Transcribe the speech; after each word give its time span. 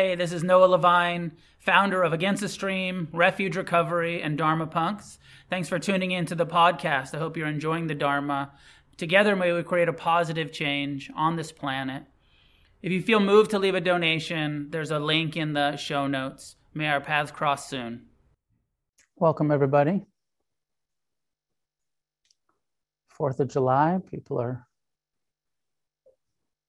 Hey, 0.00 0.14
this 0.14 0.32
is 0.32 0.42
Noah 0.42 0.64
Levine, 0.64 1.32
founder 1.58 2.02
of 2.02 2.14
Against 2.14 2.40
the 2.40 2.48
Stream, 2.48 3.08
Refuge 3.12 3.54
Recovery, 3.54 4.22
and 4.22 4.38
Dharma 4.38 4.66
Punks. 4.66 5.18
Thanks 5.50 5.68
for 5.68 5.78
tuning 5.78 6.10
in 6.10 6.24
to 6.24 6.34
the 6.34 6.46
podcast. 6.46 7.14
I 7.14 7.18
hope 7.18 7.36
you're 7.36 7.46
enjoying 7.46 7.86
the 7.86 7.94
Dharma. 7.94 8.52
Together, 8.96 9.36
may 9.36 9.52
we 9.52 9.62
create 9.62 9.90
a 9.90 9.92
positive 9.92 10.52
change 10.52 11.10
on 11.14 11.36
this 11.36 11.52
planet. 11.52 12.04
If 12.80 12.92
you 12.92 13.02
feel 13.02 13.20
moved 13.20 13.50
to 13.50 13.58
leave 13.58 13.74
a 13.74 13.80
donation, 13.82 14.68
there's 14.70 14.90
a 14.90 14.98
link 14.98 15.36
in 15.36 15.52
the 15.52 15.76
show 15.76 16.06
notes. 16.06 16.56
May 16.72 16.88
our 16.88 17.02
paths 17.02 17.30
cross 17.30 17.68
soon. 17.68 18.06
Welcome, 19.16 19.50
everybody. 19.50 20.06
Fourth 23.10 23.38
of 23.38 23.48
July, 23.48 23.98
people 24.10 24.40
are 24.40 24.66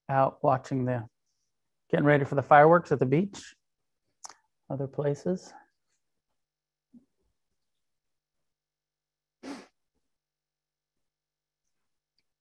out 0.09 0.43
watching 0.43 0.83
the 0.83 1.05
Getting 1.91 2.05
ready 2.05 2.23
for 2.23 2.35
the 2.35 2.41
fireworks 2.41 2.93
at 2.93 2.99
the 2.99 3.05
beach, 3.05 3.53
other 4.69 4.87
places. 4.87 5.51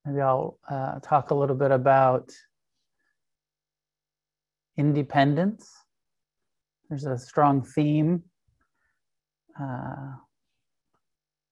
Maybe 0.04 0.20
I'll 0.20 0.56
uh, 0.70 1.00
talk 1.00 1.32
a 1.32 1.34
little 1.34 1.56
bit 1.56 1.72
about 1.72 2.30
independence. 4.76 5.68
There's 6.88 7.06
a 7.06 7.18
strong 7.18 7.62
theme 7.62 8.22
uh, 9.60 10.12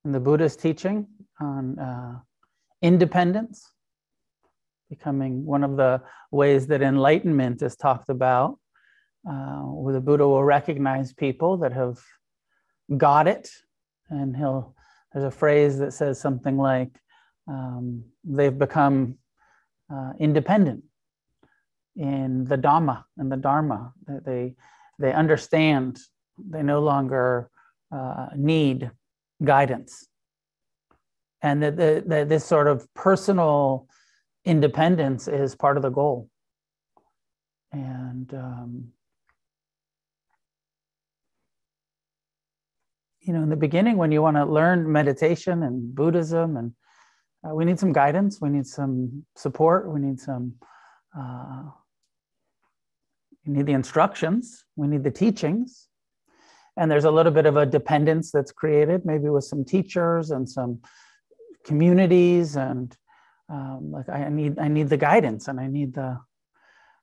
in 0.04 0.12
the 0.12 0.20
Buddhist 0.20 0.60
teaching 0.60 1.08
on 1.40 1.76
uh, 1.80 2.20
independence 2.80 3.72
becoming 4.88 5.44
one 5.44 5.64
of 5.64 5.76
the 5.76 6.02
ways 6.30 6.66
that 6.68 6.82
enlightenment 6.82 7.62
is 7.62 7.76
talked 7.76 8.08
about, 8.08 8.58
uh, 9.28 9.60
where 9.62 9.94
the 9.94 10.00
Buddha 10.00 10.26
will 10.26 10.44
recognize 10.44 11.12
people 11.12 11.58
that 11.58 11.72
have 11.72 11.98
got 12.96 13.28
it, 13.28 13.50
and 14.08 14.36
he'll. 14.36 14.74
There's 15.12 15.24
a 15.24 15.30
phrase 15.30 15.78
that 15.78 15.92
says 15.92 16.20
something 16.20 16.56
like, 16.58 16.90
um, 17.46 18.04
"They've 18.24 18.56
become 18.56 19.16
uh, 19.92 20.12
independent 20.18 20.84
in 21.96 22.44
the 22.44 22.58
Dhamma 22.58 23.04
and 23.16 23.32
the 23.32 23.36
Dharma. 23.36 23.92
That 24.06 24.24
they 24.24 24.54
they 24.98 25.12
understand. 25.12 25.98
They 26.38 26.62
no 26.62 26.80
longer 26.80 27.50
uh, 27.90 28.28
need 28.36 28.90
guidance." 29.42 30.06
And 31.40 31.62
that 31.62 31.76
this 32.28 32.44
sort 32.44 32.66
of 32.66 32.92
personal 32.94 33.88
independence 34.44 35.28
is 35.28 35.54
part 35.54 35.76
of 35.76 35.82
the 35.82 35.90
goal. 35.90 36.28
And, 37.72 38.32
um, 38.32 38.88
you 43.20 43.32
know, 43.32 43.42
in 43.42 43.50
the 43.50 43.56
beginning, 43.56 43.98
when 43.98 44.10
you 44.10 44.22
want 44.22 44.36
to 44.36 44.44
learn 44.44 44.90
meditation 44.90 45.62
and 45.62 45.94
Buddhism, 45.94 46.56
and 46.56 46.72
uh, 47.46 47.54
we 47.54 47.64
need 47.64 47.78
some 47.78 47.92
guidance, 47.92 48.40
we 48.40 48.48
need 48.48 48.66
some 48.66 49.24
support, 49.36 49.92
we 49.92 50.00
need 50.00 50.18
some, 50.18 50.54
uh, 51.16 51.64
we 53.46 53.52
need 53.52 53.66
the 53.66 53.72
instructions, 53.72 54.64
we 54.76 54.88
need 54.88 55.04
the 55.04 55.10
teachings. 55.10 55.88
And 56.76 56.90
there's 56.90 57.04
a 57.04 57.10
little 57.10 57.32
bit 57.32 57.44
of 57.44 57.56
a 57.56 57.66
dependence 57.66 58.30
that's 58.30 58.52
created, 58.52 59.04
maybe 59.04 59.28
with 59.28 59.44
some 59.44 59.64
teachers 59.64 60.30
and 60.30 60.48
some 60.48 60.80
communities 61.64 62.56
and 62.56 62.96
um, 63.48 63.90
like 63.92 64.08
I 64.08 64.28
need 64.28 64.58
I 64.58 64.68
need 64.68 64.88
the 64.88 64.96
guidance 64.96 65.48
and 65.48 65.58
I 65.58 65.66
need 65.66 65.94
the 65.94 66.18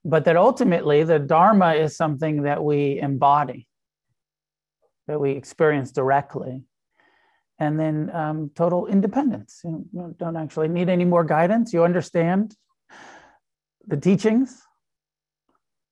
but 0.04 0.26
that 0.26 0.38
ultimately 0.38 1.04
the 1.04 1.18
dharma 1.18 1.74
is 1.74 1.98
something 1.98 2.44
that 2.44 2.64
we 2.64 3.00
embody 3.00 3.68
that 5.08 5.20
we 5.20 5.32
experience 5.32 5.92
directly. 5.92 6.64
And 7.58 7.80
then 7.80 8.14
um, 8.14 8.52
total 8.54 8.88
independence. 8.88 9.62
You, 9.64 9.86
you 9.94 10.16
don't 10.20 10.36
actually 10.36 10.68
need 10.68 10.90
any 10.90 11.06
more 11.06 11.24
guidance. 11.24 11.74
You 11.74 11.84
understand 11.84 12.56
the 13.88 13.98
teachings. 13.98 14.62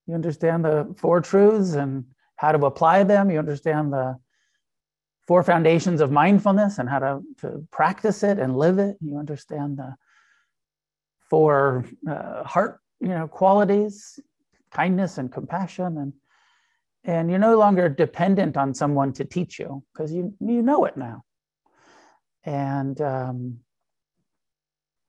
You 0.08 0.16
understand 0.16 0.66
the 0.66 0.94
four 0.98 1.22
truths 1.22 1.74
and 1.74 2.06
how 2.36 2.52
to 2.52 2.66
apply 2.66 3.04
them. 3.04 3.32
You 3.32 3.40
understand 3.40 3.94
the 3.94 4.18
four 5.26 5.42
foundations 5.44 6.02
of 6.02 6.12
mindfulness 6.12 6.80
and 6.80 6.90
how 6.90 7.00
to, 7.00 7.22
to 7.40 7.66
practice 7.72 8.24
it 8.24 8.40
and 8.40 8.58
live 8.58 8.78
it. 8.78 8.98
You 9.00 9.18
understand 9.18 9.78
the 9.78 9.96
four 11.30 11.86
uh, 12.10 12.44
heart, 12.44 12.80
you 13.00 13.10
know, 13.10 13.28
qualities, 13.28 14.20
kindness 14.72 15.18
and 15.18 15.32
compassion, 15.32 15.98
and 15.98 16.14
and 17.06 17.30
you're 17.30 17.40
no 17.40 17.58
longer 17.58 17.90
dependent 17.90 18.56
on 18.56 18.74
someone 18.74 19.12
to 19.14 19.26
teach 19.26 19.60
you 19.60 19.84
because 19.94 20.14
you 20.14 20.34
you 20.40 20.62
know 20.62 20.86
it 20.86 20.98
now, 20.98 21.24
and 22.44 23.00
um, 23.02 23.60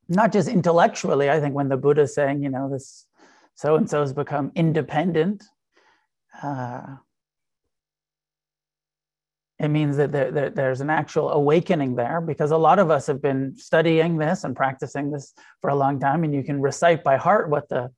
not 0.09 0.33
just 0.33 0.49
intellectually. 0.49 1.31
I 1.31 1.41
think 1.41 1.55
when 1.55 1.69
the 1.69 1.77
Buddha 1.77 2.03
is 2.03 2.15
saying, 2.15 2.43
you 2.43 2.51
know, 2.51 2.69
this 2.71 3.07
so 3.55 3.77
and 3.77 3.89
so 3.89 4.01
has 4.01 4.13
become 4.13 4.53
independent. 4.55 5.45
Uh, 6.43 6.97
it 9.61 9.69
means 9.69 9.97
that 9.97 10.11
there, 10.11 10.31
there, 10.31 10.51
there's 10.51 10.81
an 10.81 10.91
actual 10.91 11.31
awakening 11.31 11.95
there 11.95 12.21
because 12.21 12.51
a 12.51 12.57
lot 12.57 12.79
of 12.79 12.91
us 12.91 13.07
have 13.07 13.23
been 13.23 13.55
studying 13.57 14.19
this 14.19 14.45
and 14.45 14.57
practicing 14.57 15.11
this 15.11 15.33
for 15.61 15.71
a 15.71 15.77
long 15.77 16.01
time 16.01 16.25
and 16.25 16.35
you 16.35 16.43
can 16.43 16.61
recite 16.61 17.05
by 17.05 17.17
heart 17.17 17.49
what 17.49 17.69
the 17.69 17.91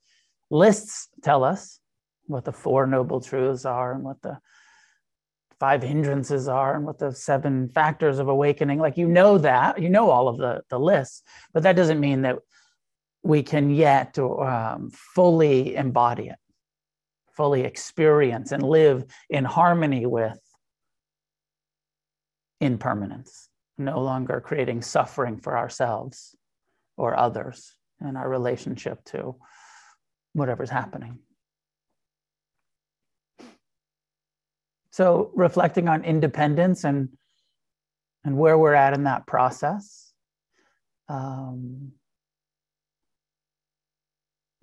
lists 0.50 1.08
tell 1.22 1.42
us 1.42 1.80
what 2.26 2.44
the 2.44 2.52
four 2.52 2.86
noble 2.86 3.20
truths 3.20 3.64
are 3.64 3.92
and 3.92 4.04
what 4.04 4.20
the 4.22 4.38
five 5.58 5.82
hindrances 5.82 6.48
are 6.48 6.76
and 6.76 6.84
what 6.84 6.98
the 6.98 7.12
seven 7.12 7.68
factors 7.68 8.18
of 8.18 8.28
awakening. 8.28 8.78
Like 8.78 8.98
you 8.98 9.08
know 9.08 9.38
that 9.38 9.80
you 9.80 9.88
know 9.88 10.10
all 10.10 10.28
of 10.28 10.36
the 10.36 10.62
the 10.68 10.78
lists 10.78 11.22
but 11.54 11.62
that 11.62 11.76
doesn't 11.76 12.00
mean 12.00 12.22
that 12.22 12.38
we 13.22 13.42
can 13.42 13.70
yet 13.70 14.18
um, 14.18 14.90
fully 14.92 15.74
embody 15.74 16.28
it 16.28 16.38
fully 17.36 17.62
experience 17.62 18.52
and 18.52 18.62
live 18.62 19.04
in 19.28 19.44
harmony 19.44 20.06
with 20.06 20.38
impermanence, 22.60 23.48
no 23.78 24.00
longer 24.00 24.40
creating 24.40 24.82
suffering 24.82 25.38
for 25.38 25.56
ourselves 25.56 26.34
or 26.96 27.18
others 27.18 27.74
in 28.00 28.16
our 28.16 28.28
relationship 28.28 29.04
to 29.04 29.36
whatever's 30.32 30.70
happening. 30.70 31.18
So, 34.90 35.30
reflecting 35.34 35.88
on 35.88 36.04
independence 36.04 36.84
and, 36.84 37.10
and 38.24 38.38
where 38.38 38.56
we're 38.56 38.72
at 38.72 38.94
in 38.94 39.04
that 39.04 39.26
process 39.26 40.12
um, 41.08 41.92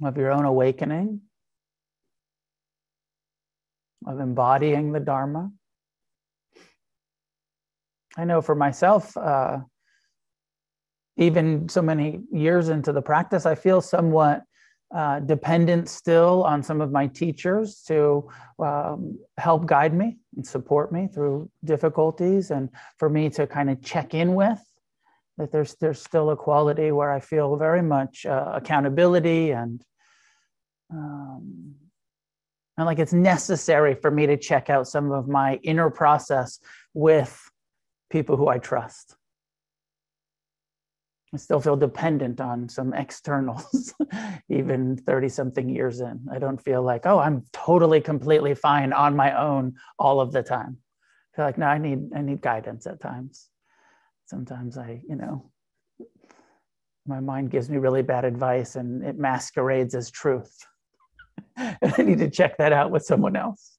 of 0.03 0.17
your 0.17 0.31
own 0.31 0.45
awakening, 0.45 1.21
of 4.07 4.19
embodying 4.19 4.91
the 4.91 4.99
Dharma. 4.99 5.51
I 8.18 8.25
know 8.25 8.41
for 8.41 8.56
myself, 8.56 9.16
uh, 9.18 9.59
even 11.18 11.69
so 11.69 11.81
many 11.81 12.22
years 12.31 12.69
into 12.69 12.91
the 12.91 13.01
practice, 13.01 13.46
I 13.46 13.56
feel 13.56 13.81
somewhat 13.81 14.44
uh, 14.94 15.19
dependent 15.19 15.90
still 15.90 16.44
on 16.44 16.62
some 16.62 16.79
of 16.79 16.91
my 16.91 17.07
teachers 17.07 17.81
to 17.88 18.29
um, 18.59 19.18
help 19.38 19.66
guide 19.66 19.94
me 19.94 20.18
and 20.35 20.46
support 20.46 20.91
me 20.91 21.07
through 21.12 21.50
difficulties, 21.63 22.51
and 22.51 22.69
for 22.97 23.09
me 23.09 23.29
to 23.31 23.47
kind 23.47 23.69
of 23.69 23.81
check 23.81 24.13
in 24.13 24.35
with. 24.35 24.59
That 25.40 25.51
there's 25.51 25.75
there's 25.75 26.00
still 26.00 26.30
a 26.30 26.35
quality 26.35 26.91
where 26.91 27.12
I 27.12 27.19
feel 27.19 27.56
very 27.56 27.81
much 27.81 28.25
uh, 28.28 28.51
accountability 28.53 29.50
and 29.50 29.84
um, 30.91 31.74
and 32.78 32.85
like 32.85 33.00
it's 33.00 33.13
necessary 33.13 33.95
for 33.95 34.12
me 34.12 34.28
to 34.28 34.38
check 34.38 34.69
out 34.69 34.88
some 34.88 35.12
of 35.12 35.27
my 35.27 35.56
inner 35.63 35.89
process 35.89 36.59
with 36.94 37.50
people 38.13 38.38
who 38.38 38.48
I 38.48 38.60
trust. 38.60 39.15
I 41.33 41.38
still 41.38 41.60
feel 41.60 41.75
dependent 41.75 42.39
on 42.39 42.69
some 42.69 42.94
externals, 42.94 43.92
even 44.50 44.98
30 44.98 45.30
something 45.30 45.68
years 45.68 46.00
in. 46.00 46.27
I 46.31 46.38
don't 46.38 46.62
feel 46.62 46.83
like, 46.83 47.07
oh, 47.07 47.18
I'm 47.18 47.44
totally, 47.51 48.01
completely 48.01 48.54
fine 48.54 48.94
on 48.94 49.15
my 49.15 49.36
own 49.36 49.77
all 49.98 50.21
of 50.21 50.31
the 50.31 50.44
time. 50.44 50.77
I 51.33 51.36
feel 51.36 51.45
like, 51.45 51.57
no, 51.57 51.65
I 51.65 51.80
need, 51.80 52.12
I 52.15 52.21
need 52.21 52.39
guidance 52.39 52.86
at 52.86 53.01
times. 53.01 53.50
Sometimes 54.27 54.77
I, 54.77 55.01
you 55.09 55.16
know, 55.16 55.50
my 57.07 57.19
mind 57.19 57.50
gives 57.50 57.68
me 57.68 57.77
really 57.77 58.04
bad 58.04 58.25
advice 58.25 58.75
and 58.75 59.04
it 59.04 59.18
masquerades 59.18 59.95
as 59.95 60.12
truth. 60.12 60.56
I 61.57 62.04
need 62.04 62.19
to 62.19 62.30
check 62.30 62.57
that 62.59 62.74
out 62.74 62.92
with 62.92 63.06
someone 63.06 63.36
else. 63.36 63.75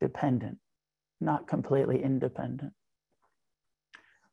Dependent 0.00 0.58
not 1.20 1.48
completely 1.48 2.02
independent. 2.02 2.72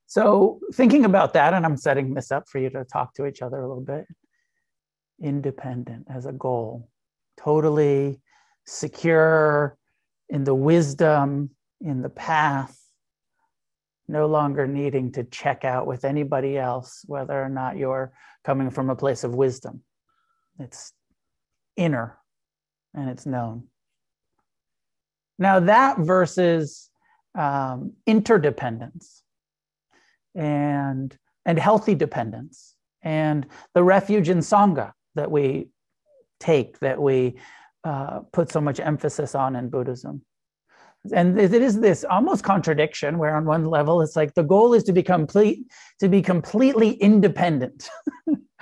So, 0.06 0.60
thinking 0.74 1.06
about 1.06 1.34
that, 1.34 1.54
and 1.54 1.66
I'm 1.66 1.78
setting 1.78 2.14
this 2.14 2.32
up 2.32 2.48
for 2.48 2.60
you 2.60 2.70
to 2.72 2.84
talk 2.84 3.14
to 3.16 3.26
each 3.26 3.42
other 3.42 3.62
a 3.62 3.68
little 3.68 3.84
bit 3.84 4.06
independent 5.22 6.08
as 6.10 6.26
a 6.26 6.32
goal, 6.32 6.90
totally 7.38 8.20
secure 8.66 9.78
in 10.30 10.44
the 10.44 10.56
wisdom, 10.56 11.52
in 11.82 12.02
the 12.02 12.10
path, 12.10 12.78
no 14.08 14.28
longer 14.28 14.68
needing 14.68 15.12
to 15.14 15.24
check 15.24 15.64
out 15.64 15.88
with 15.88 16.06
anybody 16.06 16.58
else 16.58 17.04
whether 17.08 17.42
or 17.42 17.50
not 17.50 17.78
you're 17.78 18.12
coming 18.44 18.70
from 18.70 18.90
a 18.90 18.96
place 18.96 19.24
of 19.24 19.34
wisdom. 19.34 19.82
It's 20.60 20.94
inner 21.76 22.18
and 22.94 23.10
it's 23.10 23.26
known. 23.26 23.68
Now, 25.40 25.60
that 25.60 26.00
versus 26.00 26.90
um, 27.36 27.94
interdependence 28.06 29.24
and, 30.36 31.16
and 31.46 31.60
healthy 31.60 31.96
dependence 31.96 32.76
and 33.02 33.46
the 33.74 33.84
refuge 33.84 34.30
in 34.30 34.40
Sangha 34.40 34.94
that 35.16 35.30
we 35.30 35.70
take, 36.40 36.80
that 36.80 37.02
we 37.02 37.36
uh, 37.84 38.20
put 38.32 38.52
so 38.52 38.62
much 38.62 38.80
emphasis 38.80 39.36
on 39.36 39.56
in 39.56 39.70
Buddhism. 39.70 40.24
And 41.12 41.38
it 41.38 41.54
is 41.54 41.82
this 41.82 42.06
almost 42.06 42.46
contradiction 42.46 43.18
where 43.18 43.36
on 43.36 43.46
one 43.46 43.66
level 43.66 44.02
it's 44.02 44.16
like 44.16 44.36
the 44.36 44.44
goal 44.44 44.74
is 44.74 44.84
to 44.84 44.94
be 44.94 45.04
complete, 45.04 45.66
to 46.00 46.08
be 46.08 46.22
completely 46.22 46.92
independent, 46.92 47.90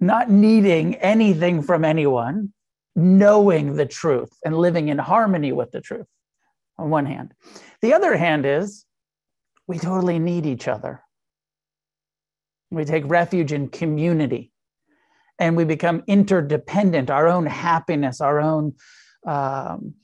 not 0.00 0.30
needing 0.30 0.96
anything 0.96 1.62
from 1.62 1.86
anyone, 1.86 2.52
knowing 2.96 3.76
the 3.76 3.86
truth 3.86 4.30
and 4.44 4.56
living 4.56 4.88
in 4.88 4.98
harmony 4.98 5.52
with 5.52 5.70
the 5.70 5.80
truth 5.80 6.06
on 6.78 6.90
one 6.90 7.06
hand. 7.06 7.34
The 7.82 7.92
other 7.92 8.16
hand 8.16 8.46
is 8.46 8.86
we 9.66 9.78
totally 9.78 10.18
need 10.18 10.46
each 10.46 10.66
other. 10.66 11.02
We 12.70 12.84
take 12.84 13.04
refuge 13.06 13.52
in 13.52 13.68
community 13.68 14.50
and 15.38 15.56
we 15.56 15.64
become 15.64 16.02
interdependent, 16.06 17.10
our 17.10 17.28
own 17.28 17.44
happiness, 17.44 18.22
our 18.22 18.40
own 18.40 18.74
um, 19.26 19.94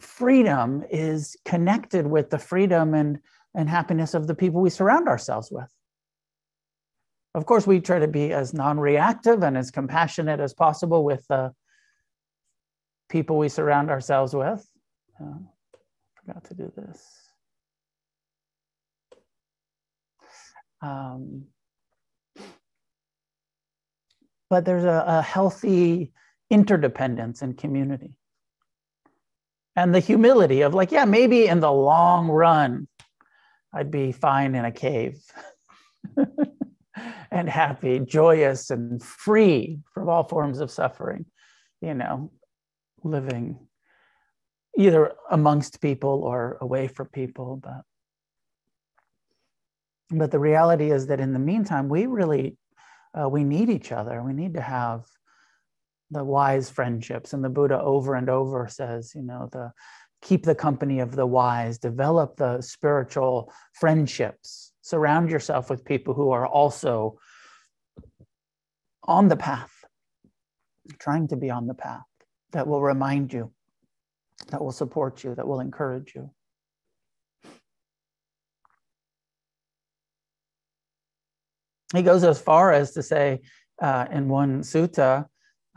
freedom 0.00 0.84
is 0.90 1.36
connected 1.44 2.06
with 2.06 2.30
the 2.30 2.38
freedom 2.38 2.94
and, 2.94 3.18
and 3.54 3.68
happiness 3.68 4.14
of 4.14 4.28
the 4.28 4.34
people 4.34 4.60
we 4.60 4.70
surround 4.70 5.08
ourselves 5.08 5.50
with. 5.50 5.68
Of 7.34 7.46
course, 7.46 7.66
we 7.66 7.80
try 7.80 7.98
to 7.98 8.08
be 8.08 8.32
as 8.32 8.52
non 8.52 8.78
reactive 8.78 9.42
and 9.42 9.56
as 9.56 9.70
compassionate 9.70 10.40
as 10.40 10.52
possible 10.52 11.04
with 11.04 11.26
the 11.28 11.52
people 13.08 13.38
we 13.38 13.48
surround 13.48 13.90
ourselves 13.90 14.34
with. 14.34 14.66
Uh, 15.20 15.38
forgot 16.24 16.44
to 16.44 16.54
do 16.54 16.72
this. 16.76 17.02
Um, 20.82 21.44
but 24.50 24.64
there's 24.64 24.84
a, 24.84 25.04
a 25.06 25.22
healthy 25.22 26.12
interdependence 26.50 27.40
in 27.40 27.54
community. 27.54 28.18
And 29.74 29.94
the 29.94 30.00
humility 30.00 30.60
of, 30.60 30.74
like, 30.74 30.92
yeah, 30.92 31.06
maybe 31.06 31.46
in 31.46 31.60
the 31.60 31.72
long 31.72 32.28
run, 32.28 32.88
I'd 33.72 33.90
be 33.90 34.12
fine 34.12 34.54
in 34.54 34.66
a 34.66 34.72
cave 34.72 35.18
and 37.30 37.48
happy, 37.48 37.98
joyous, 38.00 38.70
and 38.70 39.02
free 39.02 39.78
from 39.94 40.08
all 40.08 40.24
forms 40.24 40.60
of 40.60 40.70
suffering, 40.70 41.26
you 41.80 41.94
know, 41.94 42.30
living 43.02 43.58
either 44.76 45.12
amongst 45.30 45.80
people 45.80 46.22
or 46.24 46.58
away 46.60 46.88
from 46.88 47.06
people. 47.08 47.60
But, 47.62 47.82
but 50.10 50.30
the 50.30 50.38
reality 50.38 50.90
is 50.90 51.06
that 51.08 51.20
in 51.20 51.32
the 51.32 51.38
meantime, 51.38 51.88
we 51.88 52.06
really 52.06 52.56
uh, 53.18 53.28
we 53.28 53.44
need 53.44 53.68
each 53.68 53.92
other. 53.92 54.22
We 54.22 54.32
need 54.32 54.54
to 54.54 54.60
have 54.60 55.04
the 56.10 56.24
wise 56.24 56.70
friendships. 56.70 57.32
And 57.32 57.44
the 57.44 57.48
Buddha 57.48 57.80
over 57.80 58.14
and 58.14 58.28
over 58.28 58.68
says, 58.68 59.12
you 59.14 59.22
know, 59.22 59.48
the 59.52 59.72
keep 60.22 60.44
the 60.44 60.54
company 60.54 61.00
of 61.00 61.16
the 61.16 61.26
wise, 61.26 61.78
develop 61.78 62.36
the 62.36 62.60
spiritual 62.60 63.52
friendships, 63.74 64.71
surround 64.82 65.30
yourself 65.30 65.70
with 65.70 65.84
people 65.84 66.14
who 66.14 66.30
are 66.30 66.46
also 66.46 67.18
on 69.04 69.28
the 69.28 69.36
path, 69.36 69.72
trying 70.98 71.28
to 71.28 71.36
be 71.36 71.50
on 71.50 71.66
the 71.66 71.74
path 71.74 72.02
that 72.52 72.66
will 72.66 72.82
remind 72.82 73.32
you, 73.32 73.52
that 74.48 74.62
will 74.62 74.72
support 74.72 75.24
you, 75.24 75.34
that 75.34 75.48
will 75.48 75.60
encourage 75.60 76.14
you. 76.14 76.30
he 81.92 82.02
goes 82.02 82.24
as 82.24 82.40
far 82.40 82.72
as 82.72 82.92
to 82.92 83.02
say 83.02 83.40
uh, 83.80 84.06
in 84.10 84.28
one 84.28 84.60
sutta, 84.60 85.26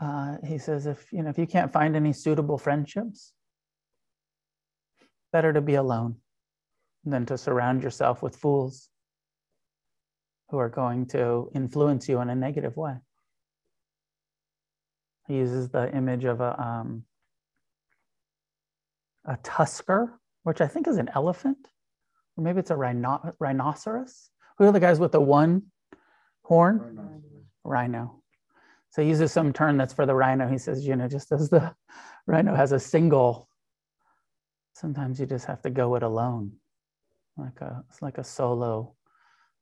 uh, 0.00 0.36
he 0.44 0.58
says, 0.58 0.86
if 0.86 1.12
you 1.12 1.22
know, 1.22 1.30
if 1.30 1.38
you 1.38 1.46
can't 1.46 1.72
find 1.72 1.96
any 1.96 2.12
suitable 2.12 2.58
friendships, 2.58 3.32
better 5.32 5.52
to 5.52 5.60
be 5.60 5.74
alone 5.74 6.16
than 7.04 7.26
to 7.26 7.38
surround 7.38 7.82
yourself 7.82 8.22
with 8.22 8.36
fools 8.36 8.88
who 10.50 10.58
are 10.58 10.68
going 10.68 11.06
to 11.06 11.50
influence 11.54 12.08
you 12.08 12.20
in 12.20 12.30
a 12.30 12.34
negative 12.34 12.76
way. 12.76 12.96
He 15.26 15.34
uses 15.34 15.68
the 15.70 15.92
image 15.94 16.24
of 16.24 16.40
a 16.40 16.60
um, 16.60 17.04
a 19.24 19.36
tusker, 19.42 20.20
which 20.44 20.60
I 20.60 20.68
think 20.68 20.86
is 20.86 20.98
an 20.98 21.10
elephant, 21.14 21.58
or 22.36 22.44
maybe 22.44 22.60
it's 22.60 22.70
a 22.70 22.76
rhino- 22.76 23.34
rhinoceros. 23.40 24.30
Who 24.58 24.64
are 24.66 24.72
the 24.72 24.80
guys 24.80 25.00
with 25.00 25.12
the 25.12 25.20
one 25.20 25.62
horn? 26.42 26.78
Rhino. 27.64 28.22
So 28.90 29.02
he 29.02 29.08
uses 29.08 29.32
some 29.32 29.52
term 29.52 29.76
that's 29.76 29.92
for 29.92 30.06
the 30.06 30.14
rhino. 30.14 30.48
He 30.48 30.58
says, 30.58 30.86
you 30.86 30.94
know, 30.96 31.08
just 31.08 31.32
as 31.32 31.50
the 31.50 31.74
rhino 32.26 32.54
has 32.54 32.72
a 32.72 32.78
single, 32.78 33.48
sometimes 34.74 35.18
you 35.18 35.26
just 35.26 35.46
have 35.46 35.60
to 35.62 35.70
go 35.70 35.96
it 35.96 36.02
alone, 36.02 36.52
like 37.36 37.60
a 37.60 37.84
it's 37.90 38.00
like 38.00 38.18
a 38.18 38.24
solo 38.24 38.94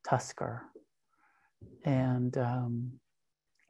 tusker. 0.06 0.62
And 1.84 2.36
um, 2.38 2.92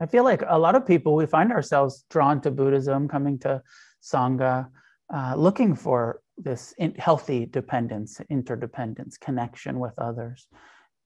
I 0.00 0.06
feel 0.06 0.24
like 0.24 0.42
a 0.46 0.58
lot 0.58 0.74
of 0.74 0.86
people 0.86 1.14
we 1.14 1.26
find 1.26 1.52
ourselves 1.52 2.04
drawn 2.10 2.40
to 2.42 2.50
Buddhism, 2.50 3.08
coming 3.08 3.38
to 3.40 3.62
sangha, 4.02 4.68
uh, 5.12 5.34
looking 5.36 5.74
for 5.74 6.20
this 6.36 6.74
in, 6.78 6.94
healthy 6.94 7.46
dependence, 7.46 8.20
interdependence, 8.28 9.16
connection 9.16 9.78
with 9.78 9.94
others 9.98 10.46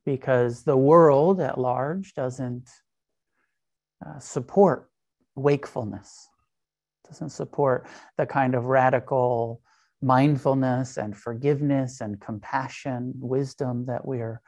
because 0.05 0.63
the 0.63 0.77
world 0.77 1.41
at 1.41 1.59
large 1.59 2.15
doesn't 2.15 2.69
uh, 4.05 4.19
support 4.19 4.91
wakefulness, 5.35 6.29
doesn't 7.07 7.31
support 7.31 7.87
the 8.17 8.25
kind 8.25 8.55
of 8.55 8.65
radical 8.65 9.61
mindfulness 10.01 10.97
and 10.97 11.17
forgiveness 11.17 12.01
and 12.01 12.21
compassion, 12.21 13.13
wisdom 13.17 13.85
that 13.87 14.07
we're 14.07 14.41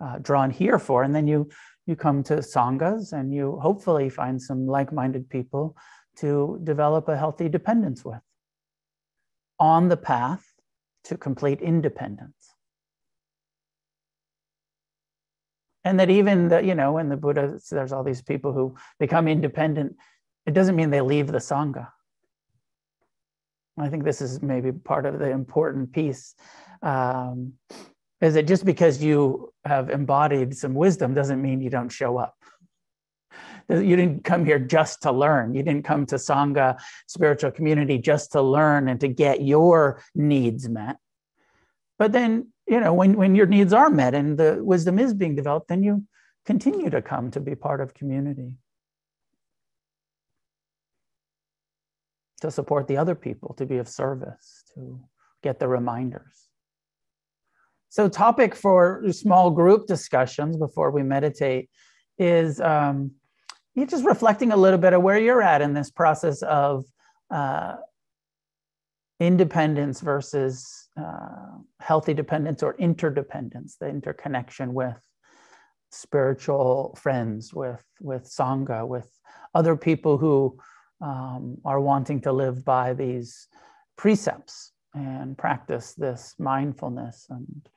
uh, 0.00 0.18
drawn 0.18 0.50
here 0.50 0.78
for. 0.78 1.02
And 1.02 1.14
then 1.14 1.26
you 1.26 1.48
you 1.86 1.96
come 1.96 2.22
to 2.24 2.36
sanghas 2.36 3.12
and 3.12 3.34
you 3.34 3.58
hopefully 3.60 4.08
find 4.08 4.40
some 4.40 4.66
like-minded 4.66 5.28
people 5.28 5.76
to 6.16 6.60
develop 6.64 7.08
a 7.08 7.16
healthy 7.16 7.48
dependence 7.48 8.04
with 8.04 8.20
on 9.58 9.88
the 9.88 9.96
path 9.96 10.44
to 11.04 11.16
complete 11.16 11.60
independence. 11.60 12.54
and 15.84 16.00
that 16.00 16.10
even 16.10 16.48
the 16.48 16.64
you 16.64 16.74
know 16.74 16.92
when 16.92 17.08
the 17.08 17.16
buddha 17.16 17.58
there's 17.70 17.92
all 17.92 18.02
these 18.02 18.22
people 18.22 18.52
who 18.52 18.74
become 18.98 19.28
independent 19.28 19.94
it 20.46 20.54
doesn't 20.54 20.76
mean 20.76 20.90
they 20.90 21.00
leave 21.00 21.28
the 21.28 21.38
sangha 21.38 21.86
i 23.78 23.88
think 23.88 24.04
this 24.04 24.20
is 24.20 24.42
maybe 24.42 24.72
part 24.72 25.06
of 25.06 25.18
the 25.18 25.30
important 25.30 25.92
piece 25.92 26.34
um, 26.82 27.52
is 28.20 28.34
that 28.34 28.46
just 28.46 28.64
because 28.64 29.02
you 29.02 29.52
have 29.64 29.90
embodied 29.90 30.56
some 30.56 30.74
wisdom 30.74 31.14
doesn't 31.14 31.42
mean 31.42 31.60
you 31.60 31.70
don't 31.70 31.90
show 31.90 32.16
up? 32.16 32.34
You 33.68 33.96
didn't 33.96 34.24
come 34.24 34.44
here 34.44 34.58
just 34.58 35.02
to 35.02 35.12
learn. 35.12 35.54
You 35.54 35.62
didn't 35.62 35.84
come 35.84 36.04
to 36.06 36.16
sangha 36.16 36.78
spiritual 37.06 37.50
community 37.50 37.98
just 37.98 38.32
to 38.32 38.42
learn 38.42 38.88
and 38.88 39.00
to 39.00 39.08
get 39.08 39.42
your 39.42 40.02
needs 40.14 40.68
met. 40.68 40.96
But 41.98 42.12
then 42.12 42.48
you 42.66 42.80
know 42.80 42.94
when, 42.94 43.14
when 43.16 43.34
your 43.34 43.46
needs 43.46 43.72
are 43.72 43.90
met 43.90 44.14
and 44.14 44.38
the 44.38 44.58
wisdom 44.62 44.98
is 44.98 45.14
being 45.14 45.34
developed 45.34 45.68
then 45.68 45.82
you 45.82 46.04
continue 46.46 46.90
to 46.90 47.02
come 47.02 47.30
to 47.30 47.40
be 47.40 47.54
part 47.54 47.80
of 47.80 47.94
community 47.94 48.54
to 52.40 52.50
support 52.50 52.86
the 52.86 52.96
other 52.96 53.14
people 53.14 53.54
to 53.54 53.66
be 53.66 53.78
of 53.78 53.88
service 53.88 54.64
to 54.74 55.00
get 55.42 55.58
the 55.58 55.68
reminders 55.68 56.48
so 57.94 58.08
topic 58.08 58.56
for 58.56 59.04
small 59.12 59.52
group 59.52 59.86
discussions 59.86 60.56
before 60.56 60.90
we 60.90 61.04
meditate 61.04 61.70
is 62.18 62.60
um, 62.60 63.12
you're 63.76 63.86
just 63.86 64.04
reflecting 64.04 64.50
a 64.50 64.56
little 64.56 64.80
bit 64.80 64.94
of 64.94 65.02
where 65.02 65.16
you're 65.16 65.40
at 65.40 65.62
in 65.62 65.74
this 65.74 65.92
process 65.92 66.42
of 66.42 66.86
uh, 67.30 67.76
independence 69.20 70.00
versus 70.00 70.88
uh, 71.00 71.52
healthy 71.78 72.12
dependence 72.12 72.64
or 72.64 72.74
interdependence, 72.80 73.76
the 73.76 73.86
interconnection 73.86 74.74
with 74.74 75.00
spiritual 75.92 76.98
friends, 77.00 77.54
with 77.54 77.84
with 78.00 78.24
sangha, 78.24 78.84
with 78.84 79.08
other 79.54 79.76
people 79.76 80.18
who 80.18 80.58
um, 81.00 81.58
are 81.64 81.80
wanting 81.80 82.20
to 82.22 82.32
live 82.32 82.64
by 82.64 82.92
these 82.92 83.46
precepts 83.96 84.72
and 84.94 85.38
practice 85.38 85.94
this 85.94 86.34
mindfulness 86.40 87.28
and, 87.30 87.68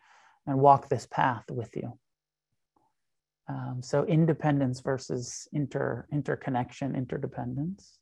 and 0.47 0.57
walk 0.57 0.89
this 0.89 1.05
path 1.05 1.43
with 1.51 1.75
you. 1.75 1.99
Um, 3.49 3.81
so 3.81 4.03
independence 4.05 4.81
versus 4.81 5.47
inter 5.53 6.07
interconnection, 6.11 6.95
interdependence. 6.95 7.99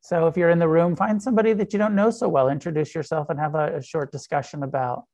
So 0.00 0.26
if 0.26 0.36
you're 0.36 0.50
in 0.50 0.58
the 0.58 0.68
room, 0.68 0.96
find 0.96 1.22
somebody 1.22 1.52
that 1.54 1.72
you 1.72 1.78
don't 1.78 1.94
know 1.94 2.10
so 2.10 2.28
well, 2.28 2.48
introduce 2.48 2.94
yourself 2.94 3.30
and 3.30 3.38
have 3.38 3.54
a, 3.54 3.76
a 3.76 3.82
short 3.82 4.12
discussion 4.12 4.62
about 4.62 5.04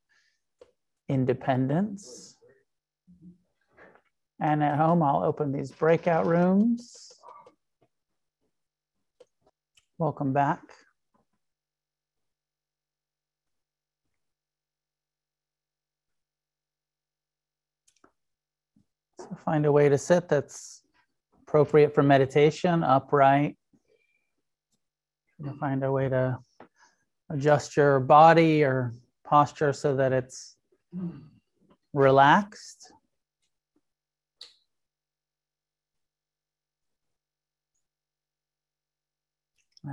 independence. 1.09 2.37
And 4.41 4.63
at 4.63 4.79
home, 4.79 5.03
I'll 5.03 5.23
open 5.23 5.53
these 5.53 5.71
breakout 5.71 6.27
rooms. 6.27 7.13
Welcome 9.99 10.33
back. 10.33 10.63
Find 19.37 19.67
a 19.67 19.73
way 19.73 19.89
to 19.89 19.99
sit 19.99 20.29
that's 20.29 20.83
appropriate 21.43 21.95
for 21.95 22.03
meditation, 22.03 22.83
upright. 22.83 23.57
Find 25.59 25.83
a 25.83 25.91
way 25.91 26.09
to 26.09 26.39
adjust 27.31 27.77
your 27.77 28.01
body 28.01 28.63
or 28.63 28.93
posture 29.25 29.73
so 29.73 29.97
that 29.97 30.13
it's 30.13 30.57
relaxed. 31.93 32.93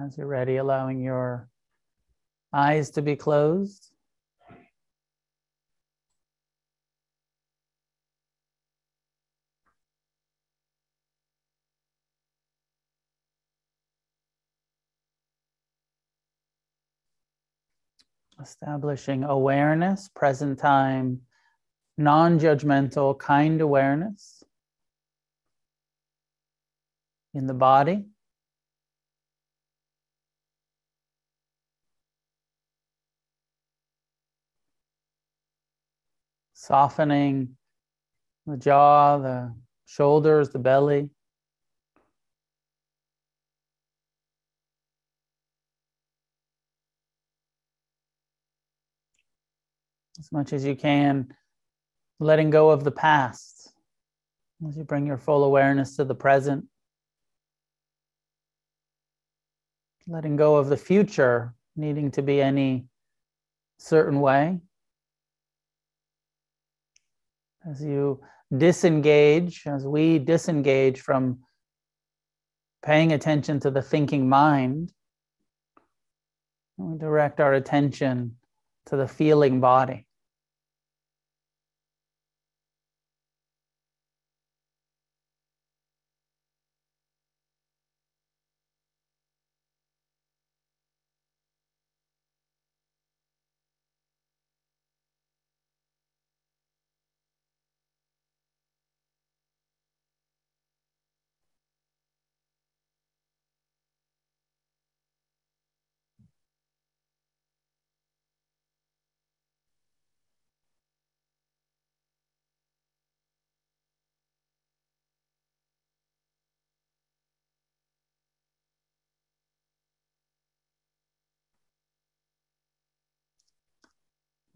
As 0.05 0.17
you're 0.17 0.27
ready, 0.27 0.57
allowing 0.57 1.01
your 1.01 1.47
eyes 2.53 2.89
to 2.91 3.01
be 3.01 3.15
closed. 3.15 3.86
Establishing 18.41 19.23
awareness, 19.23 20.09
present 20.13 20.59
time, 20.59 21.21
non 21.97 22.39
judgmental, 22.39 23.17
kind 23.17 23.61
awareness 23.61 24.43
in 27.33 27.47
the 27.47 27.53
body. 27.53 28.05
Softening 36.53 37.55
the 38.45 38.57
jaw, 38.57 39.17
the 39.17 39.53
shoulders, 39.85 40.49
the 40.49 40.59
belly. 40.59 41.09
As 50.19 50.31
much 50.31 50.53
as 50.53 50.65
you 50.65 50.75
can, 50.75 51.33
letting 52.19 52.49
go 52.49 52.69
of 52.69 52.83
the 52.83 52.91
past 52.91 53.71
as 54.67 54.75
you 54.75 54.83
bring 54.83 55.05
your 55.05 55.17
full 55.17 55.43
awareness 55.43 55.95
to 55.97 56.03
the 56.03 56.15
present. 56.15 56.65
Letting 60.07 60.35
go 60.35 60.55
of 60.55 60.69
the 60.69 60.77
future 60.77 61.53
needing 61.75 62.11
to 62.11 62.21
be 62.21 62.41
any 62.41 62.85
certain 63.77 64.19
way. 64.19 64.59
As 67.69 67.83
you 67.83 68.21
disengage, 68.55 69.63
as 69.67 69.85
we 69.85 70.17
disengage 70.17 71.01
from 71.01 71.39
paying 72.83 73.11
attention 73.11 73.59
to 73.59 73.69
the 73.69 73.81
thinking 73.81 74.29
mind, 74.29 74.93
we 76.77 76.97
direct 76.97 77.39
our 77.39 77.53
attention 77.53 78.37
to 78.85 78.95
the 78.95 79.07
feeling 79.07 79.59
body. 79.59 80.06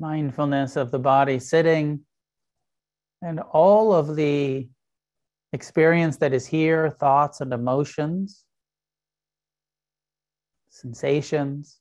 Mindfulness 0.01 0.75
of 0.75 0.89
the 0.89 0.99
body 0.99 1.39
sitting, 1.39 2.01
and 3.21 3.39
all 3.39 3.93
of 3.93 4.15
the 4.15 4.67
experience 5.53 6.17
that 6.17 6.33
is 6.33 6.47
here, 6.47 6.89
thoughts 6.89 7.39
and 7.39 7.53
emotions, 7.53 8.43
sensations. 10.69 11.77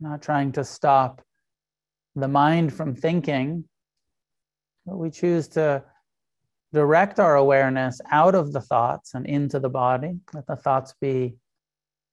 Not 0.00 0.22
trying 0.22 0.52
to 0.52 0.64
stop 0.64 1.22
the 2.16 2.28
mind 2.28 2.72
from 2.72 2.96
thinking, 2.96 3.64
but 4.84 4.96
we 4.96 5.10
choose 5.10 5.46
to 5.48 5.84
direct 6.72 7.18
our 7.18 7.36
awareness 7.36 8.00
out 8.10 8.34
of 8.34 8.52
the 8.52 8.60
thoughts 8.60 9.14
and 9.14 9.26
into 9.26 9.58
the 9.58 9.70
body. 9.70 10.18
Let 10.34 10.46
the 10.46 10.56
thoughts 10.56 10.94
be 11.00 11.36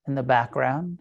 in 0.08 0.16
the 0.16 0.24
background. 0.24 1.00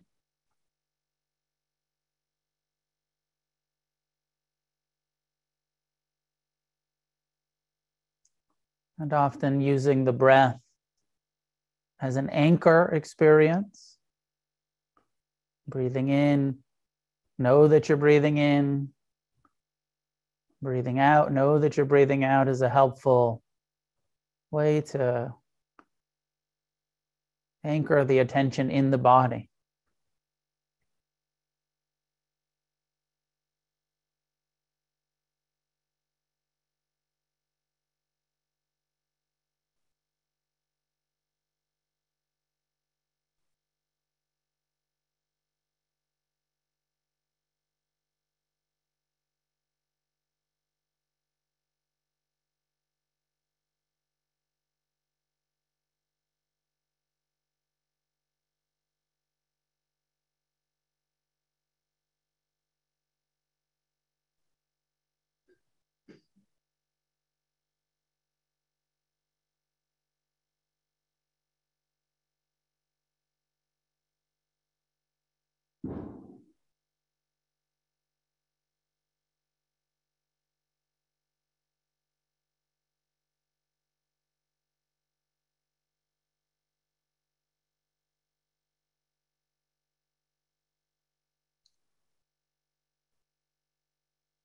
And 8.98 9.12
often 9.12 9.60
using 9.60 10.04
the 10.04 10.12
breath 10.12 10.58
as 12.00 12.16
an 12.16 12.30
anchor 12.30 12.90
experience. 12.92 13.96
Breathing 15.66 16.08
in, 16.08 16.58
know 17.38 17.68
that 17.68 17.88
you're 17.88 17.98
breathing 17.98 18.38
in. 18.38 18.90
Breathing 20.62 20.98
out, 20.98 21.32
know 21.32 21.58
that 21.58 21.76
you're 21.76 21.86
breathing 21.86 22.24
out 22.24 22.48
is 22.48 22.62
a 22.62 22.68
helpful 22.68 23.42
way 24.54 24.80
to 24.80 25.34
anchor 27.64 28.04
the 28.04 28.20
attention 28.20 28.70
in 28.70 28.90
the 28.90 28.98
body. 28.98 29.50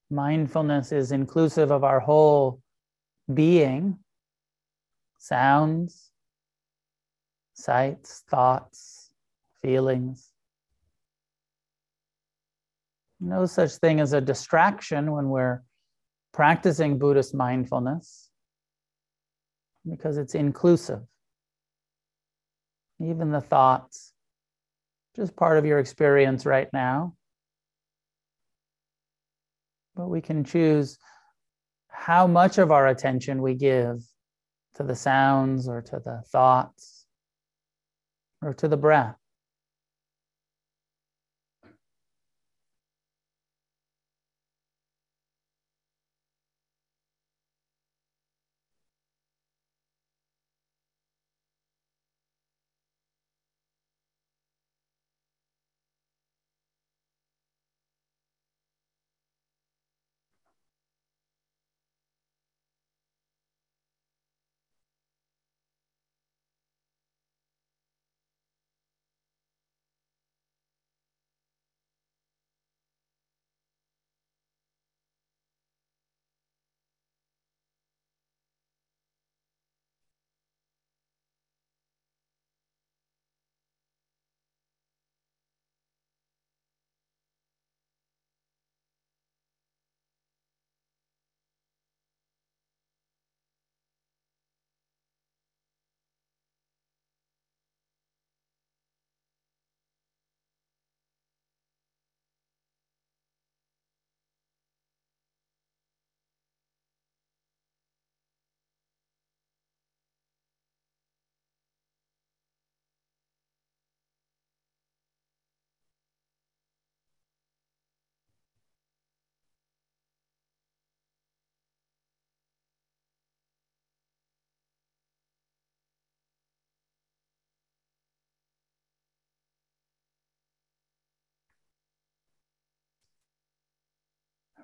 Mindfulness 0.10 0.92
is 0.92 1.12
inclusive 1.12 1.72
of 1.72 1.84
our 1.84 2.00
whole 2.00 2.62
being, 3.34 4.00
sounds, 5.18 6.10
sights, 7.54 8.24
thoughts, 8.30 9.12
feelings. 9.62 10.32
No 13.20 13.46
such 13.46 13.72
thing 13.72 14.00
as 14.00 14.14
a 14.14 14.22
distraction 14.22 15.12
when 15.12 15.30
we're 15.30 15.62
practicing 16.32 16.98
Buddhist 16.98 17.36
mindfulness 17.36 18.30
because 19.90 20.18
it's 20.18 20.36
inclusive. 20.36 21.02
Even 23.02 23.32
the 23.32 23.42
thoughts, 23.42 24.14
just 25.16 25.36
part 25.36 25.58
of 25.58 25.66
your 25.66 25.80
experience 25.80 26.46
right 26.46 26.70
now. 26.74 27.16
But 30.00 30.08
we 30.08 30.22
can 30.22 30.46
choose 30.46 30.98
how 31.90 32.26
much 32.26 32.58
of 32.58 32.72
our 32.72 32.88
attention 32.88 33.42
we 33.42 33.54
give 33.54 34.02
to 34.76 34.84
the 34.84 34.96
sounds 34.96 35.68
or 35.68 35.82
to 35.82 36.00
the 36.00 36.24
thoughts 36.32 37.06
or 38.42 38.54
to 38.54 38.70
the 38.70 38.78
breath. 38.78 39.19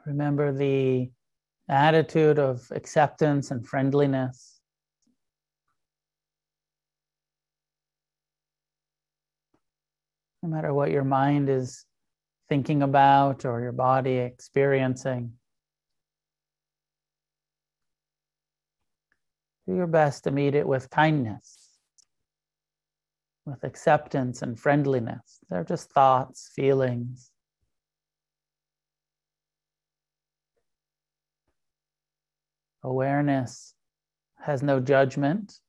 Remember 0.05 0.51
the 0.51 1.09
attitude 1.67 2.37
of 2.37 2.67
acceptance 2.71 3.49
and 3.49 3.67
friendliness. 3.67 4.59
No 10.43 10.49
matter 10.49 10.73
what 10.73 10.91
your 10.91 11.03
mind 11.03 11.49
is 11.49 11.85
thinking 12.49 12.83
about 12.83 13.45
or 13.45 13.61
your 13.61 13.71
body 13.71 14.17
experiencing, 14.17 15.33
do 19.67 19.73
your 19.73 19.87
best 19.87 20.25
to 20.25 20.31
meet 20.31 20.53
it 20.53 20.67
with 20.67 20.91
kindness, 20.91 21.79
with 23.47 23.63
acceptance 23.63 24.43
and 24.43 24.59
friendliness. 24.59 25.39
They're 25.49 25.63
just 25.63 25.91
thoughts, 25.91 26.51
feelings. 26.53 27.31
Awareness 32.85 33.73
has 34.37 34.61
no 34.61 34.79
judgment. 34.79 35.59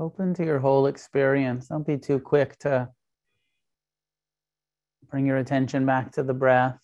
Open 0.00 0.32
to 0.32 0.44
your 0.46 0.58
whole 0.58 0.86
experience. 0.86 1.68
Don't 1.68 1.86
be 1.86 1.98
too 1.98 2.18
quick 2.18 2.56
to 2.60 2.88
bring 5.10 5.26
your 5.26 5.36
attention 5.36 5.84
back 5.84 6.12
to 6.12 6.22
the 6.22 6.32
breath. 6.32 6.78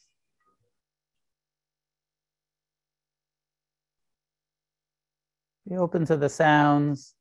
Be 5.66 5.76
open 5.76 6.04
to 6.04 6.18
the 6.18 6.28
sounds, 6.28 7.14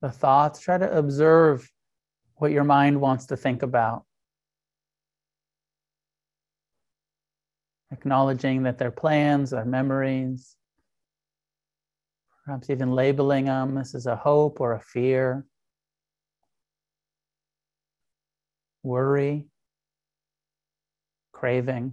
the 0.00 0.12
thoughts. 0.12 0.60
Try 0.60 0.78
to 0.78 0.96
observe 0.96 1.68
what 2.36 2.52
your 2.52 2.62
mind 2.62 3.00
wants 3.00 3.26
to 3.26 3.36
think 3.36 3.64
about. 3.64 4.04
Acknowledging 7.90 8.62
that 8.62 8.78
they're 8.78 8.92
plans, 8.92 9.50
they're 9.50 9.64
memories, 9.64 10.54
perhaps 12.46 12.70
even 12.70 12.92
labeling 12.92 13.46
them. 13.46 13.74
This 13.74 13.94
is 13.94 14.06
a 14.06 14.14
hope 14.14 14.60
or 14.60 14.74
a 14.74 14.80
fear, 14.80 15.44
worry, 18.84 19.48
craving. 21.32 21.92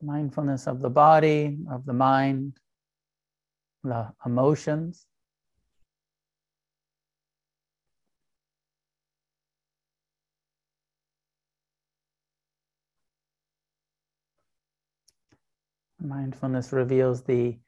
Mindfulness 0.00 0.68
of 0.68 0.80
the 0.80 0.90
body, 0.90 1.58
of 1.68 1.84
the 1.84 1.92
mind 1.92 2.58
the 3.82 4.10
emotions. 4.24 5.06
Mindfulness 16.00 16.72
reveals 16.72 17.22
the 17.22 17.58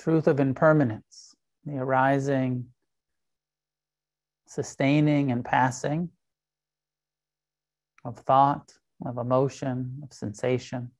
truth 0.00 0.26
of 0.26 0.40
impermanence, 0.40 1.34
the 1.64 1.76
arising, 1.76 2.66
sustaining, 4.46 5.30
and 5.30 5.44
passing 5.44 6.08
of 8.04 8.18
thought, 8.18 8.72
of 9.04 9.18
emotion, 9.18 10.00
of 10.02 10.12
sensation. 10.12 10.90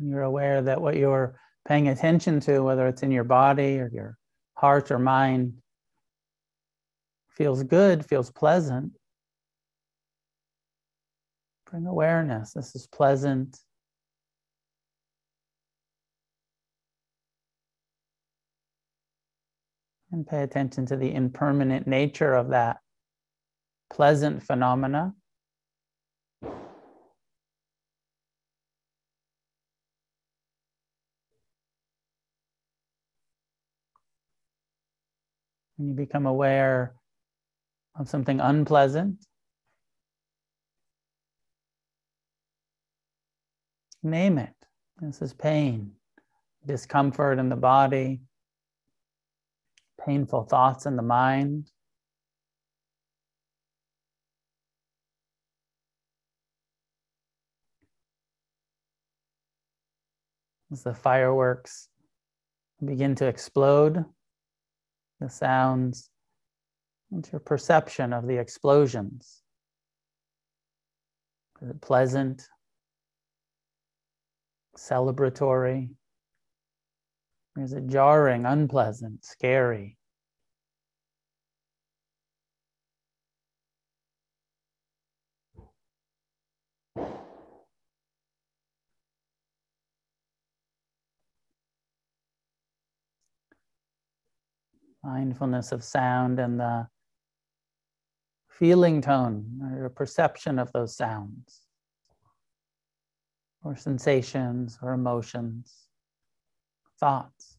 When 0.00 0.10
you're 0.10 0.22
aware 0.22 0.62
that 0.62 0.80
what 0.80 0.96
you're 0.96 1.38
paying 1.68 1.88
attention 1.88 2.40
to, 2.40 2.60
whether 2.60 2.86
it's 2.86 3.02
in 3.02 3.10
your 3.10 3.24
body 3.24 3.78
or 3.78 3.90
your 3.92 4.16
heart 4.54 4.90
or 4.90 4.98
mind, 4.98 5.52
feels 7.36 7.62
good, 7.62 8.04
feels 8.04 8.30
pleasant, 8.30 8.92
bring 11.70 11.86
awareness. 11.86 12.52
This 12.54 12.74
is 12.74 12.86
pleasant. 12.86 13.58
And 20.12 20.26
pay 20.26 20.42
attention 20.42 20.86
to 20.86 20.96
the 20.96 21.14
impermanent 21.14 21.86
nature 21.86 22.34
of 22.34 22.48
that 22.48 22.78
pleasant 23.92 24.42
phenomena. 24.42 25.14
When 35.80 35.88
you 35.88 35.94
become 35.94 36.26
aware 36.26 36.94
of 37.98 38.06
something 38.06 38.38
unpleasant, 38.38 39.24
name 44.02 44.36
it. 44.36 44.52
This 45.00 45.22
is 45.22 45.32
pain, 45.32 45.92
discomfort 46.66 47.38
in 47.38 47.48
the 47.48 47.56
body, 47.56 48.20
painful 50.04 50.44
thoughts 50.44 50.84
in 50.84 50.96
the 50.96 51.02
mind. 51.02 51.70
As 60.70 60.82
the 60.82 60.92
fireworks 60.92 61.88
begin 62.84 63.14
to 63.14 63.26
explode, 63.26 64.04
the 65.20 65.28
sounds, 65.28 66.10
and 67.12 67.28
your 67.30 67.40
perception 67.40 68.12
of 68.12 68.26
the 68.26 68.38
explosions. 68.38 69.42
Is 71.60 71.70
it 71.70 71.80
pleasant? 71.80 72.48
Celebratory? 74.76 75.90
Or 77.56 77.62
is 77.62 77.72
it 77.72 77.86
jarring, 77.86 78.46
unpleasant, 78.46 79.24
scary? 79.24 79.98
Mindfulness 95.02 95.72
of 95.72 95.82
sound 95.82 96.38
and 96.38 96.60
the 96.60 96.86
feeling 98.48 99.00
tone 99.00 99.76
or 99.78 99.88
perception 99.88 100.58
of 100.58 100.70
those 100.72 100.94
sounds 100.94 101.62
or 103.64 103.76
sensations 103.76 104.78
or 104.82 104.92
emotions, 104.92 105.86
thoughts. 106.98 107.49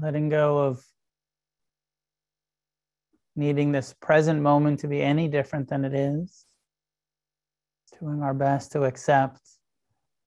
Letting 0.00 0.28
go 0.28 0.58
of 0.58 0.84
needing 3.36 3.72
this 3.72 3.94
present 4.00 4.40
moment 4.40 4.80
to 4.80 4.88
be 4.88 5.00
any 5.00 5.28
different 5.28 5.68
than 5.68 5.84
it 5.84 5.94
is, 5.94 6.44
doing 8.00 8.22
our 8.22 8.34
best 8.34 8.72
to 8.72 8.84
accept 8.84 9.40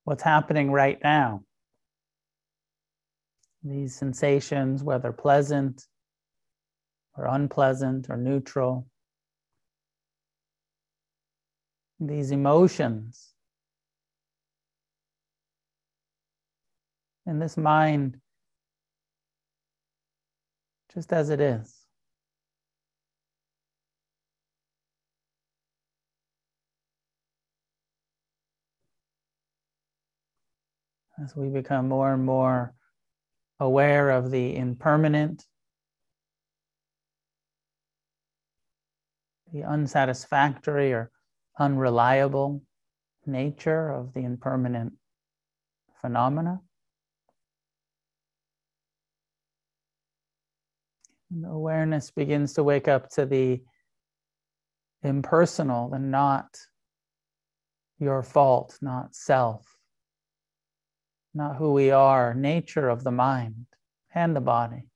what's 0.04 0.22
happening 0.22 0.70
right 0.70 0.98
now. 1.04 1.42
These 3.62 3.94
sensations, 3.94 4.82
whether 4.82 5.12
pleasant 5.12 5.86
or 7.16 7.26
unpleasant 7.26 8.08
or 8.08 8.16
neutral, 8.16 8.86
these 12.00 12.30
emotions. 12.30 13.28
And 17.26 17.40
this 17.40 17.56
mind, 17.56 18.21
just 20.92 21.12
as 21.12 21.30
it 21.30 21.40
is. 21.40 21.78
As 31.22 31.36
we 31.36 31.48
become 31.48 31.88
more 31.88 32.12
and 32.12 32.24
more 32.24 32.74
aware 33.60 34.10
of 34.10 34.30
the 34.30 34.56
impermanent, 34.56 35.46
the 39.52 39.62
unsatisfactory 39.62 40.92
or 40.92 41.10
unreliable 41.58 42.62
nature 43.24 43.90
of 43.90 44.14
the 44.14 44.20
impermanent 44.20 44.94
phenomena. 46.00 46.60
And 51.32 51.46
awareness 51.46 52.10
begins 52.10 52.52
to 52.54 52.62
wake 52.62 52.88
up 52.88 53.08
to 53.10 53.24
the 53.24 53.62
impersonal, 55.02 55.88
the 55.88 55.98
not 55.98 56.58
your 57.98 58.22
fault, 58.22 58.78
not 58.82 59.14
self, 59.14 59.66
not 61.32 61.56
who 61.56 61.72
we 61.72 61.90
are, 61.90 62.34
nature 62.34 62.88
of 62.88 63.02
the 63.02 63.10
mind 63.10 63.66
and 64.14 64.36
the 64.36 64.40
body. 64.40 64.91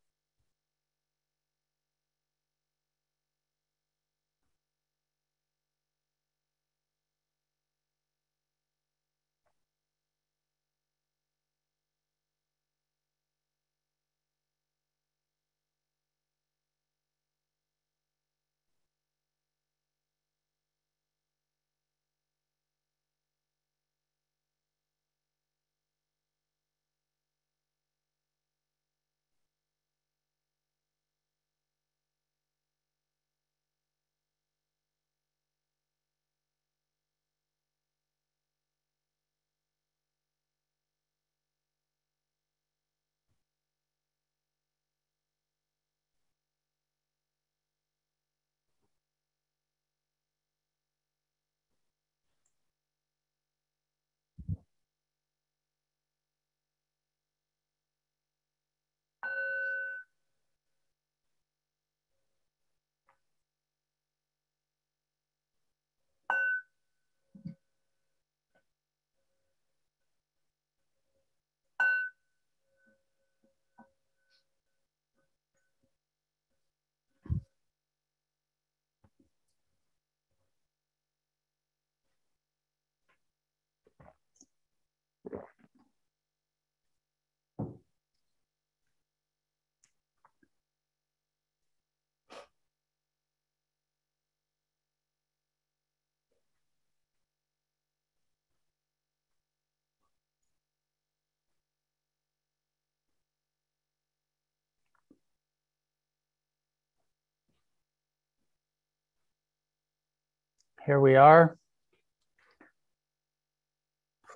Here 110.87 111.01
we 111.01 111.16
are, 111.16 111.59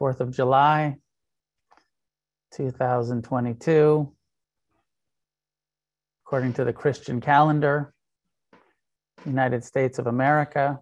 4th 0.00 0.18
of 0.18 0.32
July, 0.34 0.96
2022, 2.54 4.12
according 6.26 6.52
to 6.54 6.64
the 6.64 6.72
Christian 6.72 7.20
calendar, 7.20 7.94
United 9.24 9.62
States 9.62 10.00
of 10.00 10.08
America. 10.08 10.80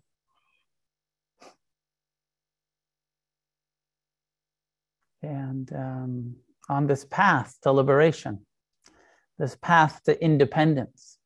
And 5.23 5.71
um, 5.75 6.37
on 6.71 6.87
this 6.87 7.05
path 7.05 7.59
to 7.65 7.73
liberation, 7.73 8.47
this 9.39 9.55
path 9.61 10.01
to 10.05 10.19
independence. 10.25 11.18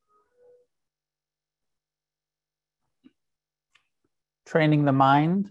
Training 4.53 4.85
the 4.85 4.91
mind, 4.91 5.49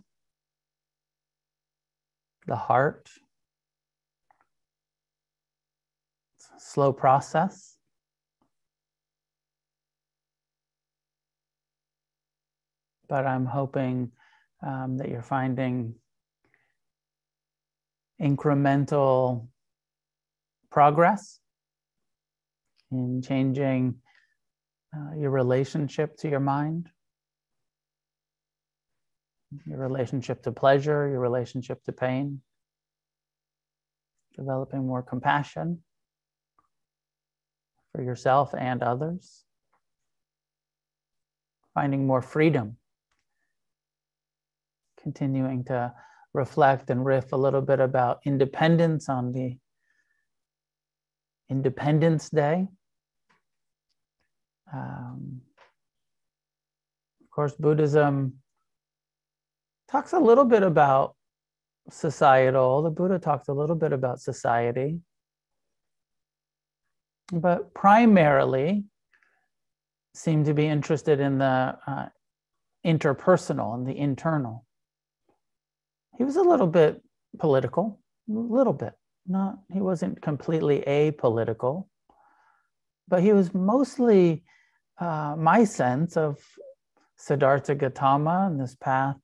the 2.47 2.55
heart. 2.55 3.11
Slow 6.57 6.93
process. 6.93 7.77
But 13.09 13.27
I'm 13.27 13.45
hoping 13.45 14.13
um, 14.65 14.99
that 14.99 15.09
you're 15.09 15.21
finding 15.21 15.97
incremental 18.21 19.49
progress 20.71 21.41
in 22.93 23.21
changing 23.21 23.97
uh, 24.97 25.17
your 25.17 25.31
relationship 25.31 26.17
to 26.19 26.29
your 26.29 26.39
mind 26.39 26.92
your 29.67 29.79
relationship 29.79 30.43
to 30.43 30.53
pleasure, 30.53 31.09
your 31.09 31.21
relationship 31.21 31.83
to 31.85 31.93
pain, 31.93 32.41
developing 34.37 34.87
more 34.87 35.03
compassion 35.03 35.83
for 37.93 38.03
yourself 38.03 38.55
and 38.59 38.83
others, 38.83 39.45
finding 41.75 42.07
more 42.07 42.23
freedom, 42.23 42.77
continuing 45.03 45.65
to 45.65 45.93
reflect 46.33 46.89
and 46.91 47.05
riff 47.05 47.33
a 47.33 47.37
little 47.37 47.61
bit 47.61 47.81
about 47.81 48.21
independence 48.25 49.09
on 49.09 49.33
the 49.33 49.59
Independence 51.51 52.31
Day. 52.31 52.67
Um, 54.73 55.43
of 57.21 57.31
course, 57.31 57.55
Buddhism 57.55 58.42
talks 59.93 60.15
a 60.15 60.19
little 60.19 60.47
bit 60.47 60.63
about 60.63 61.15
societal. 61.91 62.83
The 62.83 62.91
Buddha 62.91 63.19
talked 63.19 63.49
a 63.49 63.53
little 63.53 63.77
bit 63.77 63.93
about 63.93 64.21
society, 64.21 65.01
but 67.31 67.75
primarily 67.75 68.85
seemed 70.15 70.47
to 70.47 70.55
be 70.55 70.67
interested 70.67 71.21
in 71.21 71.39
the 71.39 71.77
uh, 71.87 72.07
interpersonal 72.87 73.75
and 73.75 73.87
the 73.87 73.97
internal. 73.97 74.65
He 76.17 76.25
was 76.25 76.37
a 76.37 76.43
little 76.43 76.67
bit 76.67 77.03
political, 77.39 78.01
a 78.31 78.33
little 78.33 78.73
bit. 78.73 78.95
Not 79.27 79.59
he 79.71 79.81
wasn't 79.81 80.23
completely 80.23 80.83
apolitical, 80.87 81.87
but 83.09 83.23
he 83.23 83.33
was 83.33 83.53
mostly 83.53 84.43
uh, 84.99 85.37
my 85.39 85.65
sense 85.65 86.17
of 86.17 86.39
Siddhartha 87.17 87.75
Gautama 87.75 88.49
and 88.51 88.59
this 88.59 88.75
path 88.75 89.17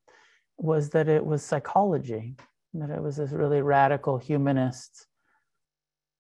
was 0.59 0.91
that 0.91 1.09
it 1.09 1.25
was 1.25 1.43
psychology, 1.43 2.37
that 2.75 2.91
it 2.91 3.01
was 3.01 3.17
this 3.17 3.31
really 3.31 3.63
radical 3.63 4.19
humanist 4.19 5.07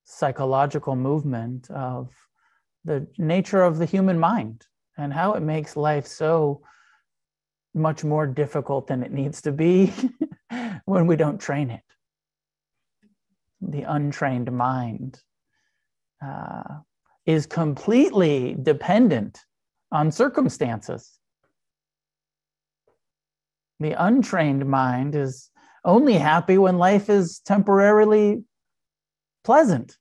psychological 0.04 0.96
movement 0.96 1.70
of 1.70 2.10
the 2.84 3.06
nature 3.18 3.62
of 3.62 3.78
the 3.78 3.84
human 3.84 4.18
mind 4.18 4.64
and 4.96 5.12
how 5.12 5.34
it 5.34 5.42
makes 5.42 5.76
life 5.76 6.06
so 6.06 6.62
much 7.74 8.04
more 8.04 8.26
difficult 8.26 8.86
than 8.86 9.02
it 9.02 9.12
needs 9.12 9.42
to 9.42 9.52
be 9.52 9.92
when 10.86 11.06
we 11.06 11.16
don't 11.16 11.40
train 11.40 11.70
it. 11.70 11.82
The 13.60 13.82
untrained 13.82 14.50
mind 14.50 15.20
uh, 16.24 16.78
is 17.26 17.44
completely 17.46 18.56
dependent 18.62 19.38
on 19.92 20.10
circumstances. 20.10 21.17
The 23.80 23.92
untrained 23.92 24.66
mind 24.66 25.14
is 25.14 25.50
only 25.84 26.14
happy 26.14 26.58
when 26.58 26.78
life 26.78 27.08
is 27.08 27.40
temporarily 27.40 28.44
pleasant. 29.44 29.96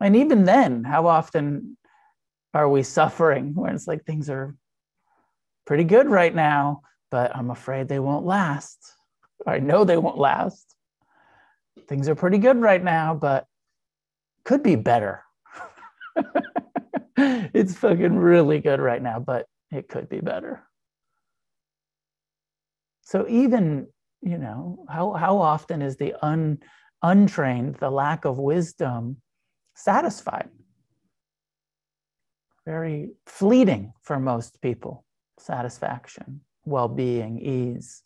And 0.00 0.16
even 0.16 0.44
then, 0.44 0.84
how 0.84 1.06
often 1.06 1.76
are 2.54 2.68
we 2.68 2.82
suffering 2.82 3.54
when 3.54 3.74
it's 3.74 3.86
like 3.86 4.04
things 4.04 4.30
are 4.30 4.56
pretty 5.66 5.84
good 5.84 6.08
right 6.08 6.34
now, 6.34 6.82
but 7.10 7.34
I'm 7.36 7.50
afraid 7.50 7.88
they 7.88 7.98
won't 7.98 8.24
last. 8.24 8.78
I 9.46 9.58
know 9.58 9.84
they 9.84 9.96
won't 9.96 10.18
last. 10.18 10.74
Things 11.88 12.08
are 12.08 12.14
pretty 12.14 12.38
good 12.38 12.60
right 12.60 12.82
now, 12.82 13.14
but 13.14 13.46
could 14.44 14.62
be 14.62 14.76
better. 14.76 15.22
it's 17.16 17.76
fucking 17.76 18.16
really 18.16 18.60
good 18.60 18.80
right 18.80 19.02
now, 19.02 19.18
but 19.20 19.46
it 19.70 19.88
could 19.88 20.08
be 20.08 20.20
better. 20.20 20.62
So 23.10 23.26
even, 23.28 23.88
you 24.22 24.38
know, 24.38 24.84
how, 24.88 25.14
how 25.14 25.38
often 25.38 25.82
is 25.82 25.96
the 25.96 26.14
un, 26.24 26.60
untrained, 27.02 27.74
the 27.80 27.90
lack 27.90 28.24
of 28.24 28.38
wisdom 28.38 29.16
satisfied? 29.74 30.48
Very 32.64 33.10
fleeting 33.26 33.94
for 34.00 34.20
most 34.20 34.62
people, 34.62 35.04
satisfaction, 35.40 36.42
well 36.64 36.86
being, 36.86 37.40
ease. 37.40 38.04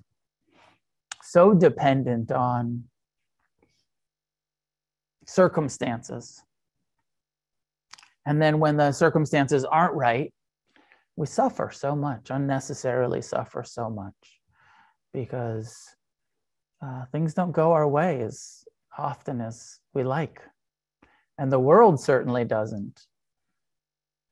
So 1.22 1.52
dependent 1.52 2.32
on 2.32 2.84
circumstances. 5.26 6.42
And 8.24 8.40
then 8.40 8.58
when 8.58 8.78
the 8.78 8.92
circumstances 8.92 9.66
aren't 9.66 9.96
right, 9.96 10.32
we 11.14 11.26
suffer 11.26 11.70
so 11.70 11.94
much, 11.94 12.30
unnecessarily 12.30 13.20
suffer 13.20 13.64
so 13.64 13.90
much 13.90 14.14
because 15.14 15.96
uh, 16.82 17.04
things 17.12 17.32
don't 17.32 17.52
go 17.52 17.72
our 17.72 17.88
way 17.88 18.20
as 18.20 18.64
often 18.98 19.40
as 19.40 19.78
we 19.94 20.02
like. 20.02 20.42
And 21.38 21.50
the 21.50 21.58
world 21.58 21.98
certainly 21.98 22.44
doesn't 22.44 23.00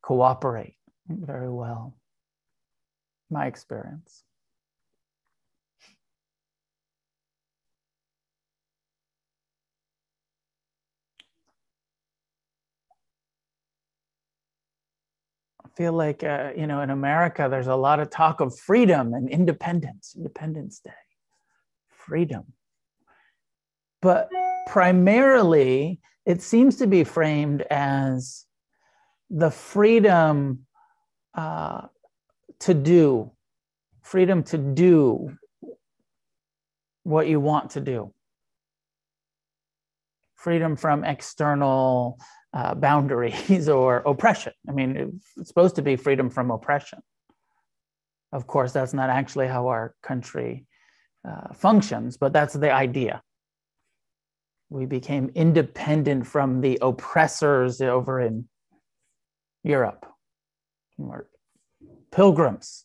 cooperate 0.03 0.77
very 1.09 1.51
well, 1.51 1.97
my 3.31 3.47
experience. 3.47 4.25
Feel 15.77 15.93
like 15.93 16.23
uh, 16.23 16.51
you 16.57 16.67
know 16.67 16.81
in 16.81 16.91
America 16.91 17.49
there's 17.51 17.67
a 17.67 17.77
lot 17.77 18.01
of 18.01 18.11
talk 18.11 18.41
of 18.41 18.59
freedom 18.59 19.15
and 19.15 19.29
independence, 19.29 20.15
Independence 20.17 20.81
Day, 20.81 20.91
freedom. 21.89 22.45
But 24.01 24.29
primarily, 24.67 26.01
it 26.27 26.43
seems 26.43 26.77
to 26.77 26.87
be 26.87 27.05
framed 27.05 27.63
as 27.63 28.47
the 29.31 29.51
freedom 29.51 30.67
uh, 31.35 31.87
to 32.61 32.75
do, 32.75 33.31
freedom 34.03 34.43
to 34.45 34.59
do 34.59 35.37
what 37.05 37.27
you 37.27 37.41
want 37.41 37.71
to 37.71 37.81
do, 37.81 38.13
freedom 40.35 40.77
from 40.77 41.05
external 41.05 42.19
uh, 42.53 42.75
boundaries 42.75 43.69
or 43.69 43.99
oppression. 43.99 44.53
I 44.69 44.73
mean, 44.73 45.21
it's 45.37 45.49
supposed 45.49 45.77
to 45.77 45.83
be 45.83 45.97
freedom 45.97 46.31
from 46.31 46.51
oppression. 46.51 47.01
Of 48.33 48.47
course, 48.47 48.73
that's 48.73 48.95
not 48.95 49.11
actually 49.11 49.47
how 49.47 49.69
our 49.69 49.95
country 50.03 50.67
uh, 51.29 51.53
functions, 51.55 52.17
but 52.17 52.33
that's 52.33 52.55
the 52.55 52.73
idea. 52.73 53.23
We 54.71 54.87
became 54.87 55.31
independent 55.35 56.27
from 56.27 56.63
the 56.63 56.79
oppressors 56.81 57.83
over 57.83 58.21
in 58.21 58.49
Europe. 59.65 60.07
We're 60.97 61.27
pilgrims. 62.11 62.85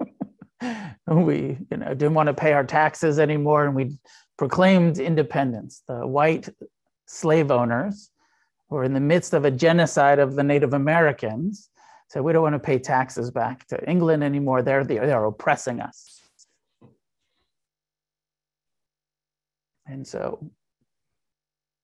we 1.06 1.58
you 1.70 1.76
know, 1.76 1.88
didn't 1.88 2.14
want 2.14 2.28
to 2.28 2.34
pay 2.34 2.52
our 2.52 2.64
taxes 2.64 3.18
anymore, 3.18 3.66
and 3.66 3.74
we 3.74 3.96
proclaimed 4.38 4.98
independence. 4.98 5.82
The 5.88 6.06
white 6.06 6.48
slave 7.06 7.50
owners 7.50 8.10
we're 8.68 8.84
in 8.84 8.94
the 8.94 9.00
midst 9.00 9.32
of 9.32 9.44
a 9.44 9.50
genocide 9.50 10.18
of 10.18 10.34
the 10.34 10.42
Native 10.42 10.74
Americans. 10.74 11.70
So 12.08 12.22
we 12.22 12.32
don't 12.32 12.42
want 12.42 12.54
to 12.54 12.58
pay 12.58 12.78
taxes 12.78 13.30
back 13.30 13.66
to 13.68 13.88
England 13.88 14.22
anymore. 14.24 14.62
They're, 14.62 14.84
they're 14.84 15.24
oppressing 15.24 15.80
us. 15.80 16.20
And 19.86 20.06
so, 20.06 20.50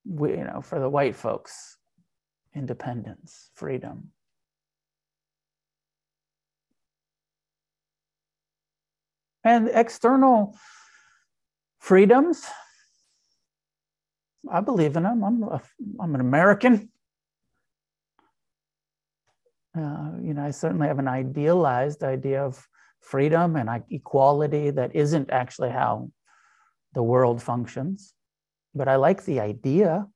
we, 0.04 0.30
you 0.30 0.44
know, 0.44 0.60
for 0.60 0.80
the 0.80 0.88
white 0.88 1.14
folks, 1.14 1.76
independence, 2.54 3.50
freedom. 3.54 4.10
And 9.44 9.70
external 9.72 10.56
freedoms, 11.78 12.44
I 14.50 14.60
believe 14.60 14.96
in 14.96 15.04
them. 15.04 15.22
I'm, 15.22 15.42
a, 15.42 15.62
I'm 16.00 16.14
an 16.14 16.20
American. 16.20 16.90
Uh, 19.76 20.12
you 20.22 20.34
know, 20.34 20.44
I 20.44 20.50
certainly 20.50 20.88
have 20.88 20.98
an 20.98 21.08
idealized 21.08 22.02
idea 22.02 22.44
of 22.44 22.66
freedom 23.00 23.56
and 23.56 23.82
equality 23.90 24.70
that 24.70 24.94
isn't 24.94 25.30
actually 25.30 25.70
how 25.70 26.10
the 26.94 27.02
world 27.02 27.42
functions. 27.42 28.14
But 28.74 28.88
I 28.88 28.96
like 28.96 29.24
the 29.24 29.40
idea 29.40 30.06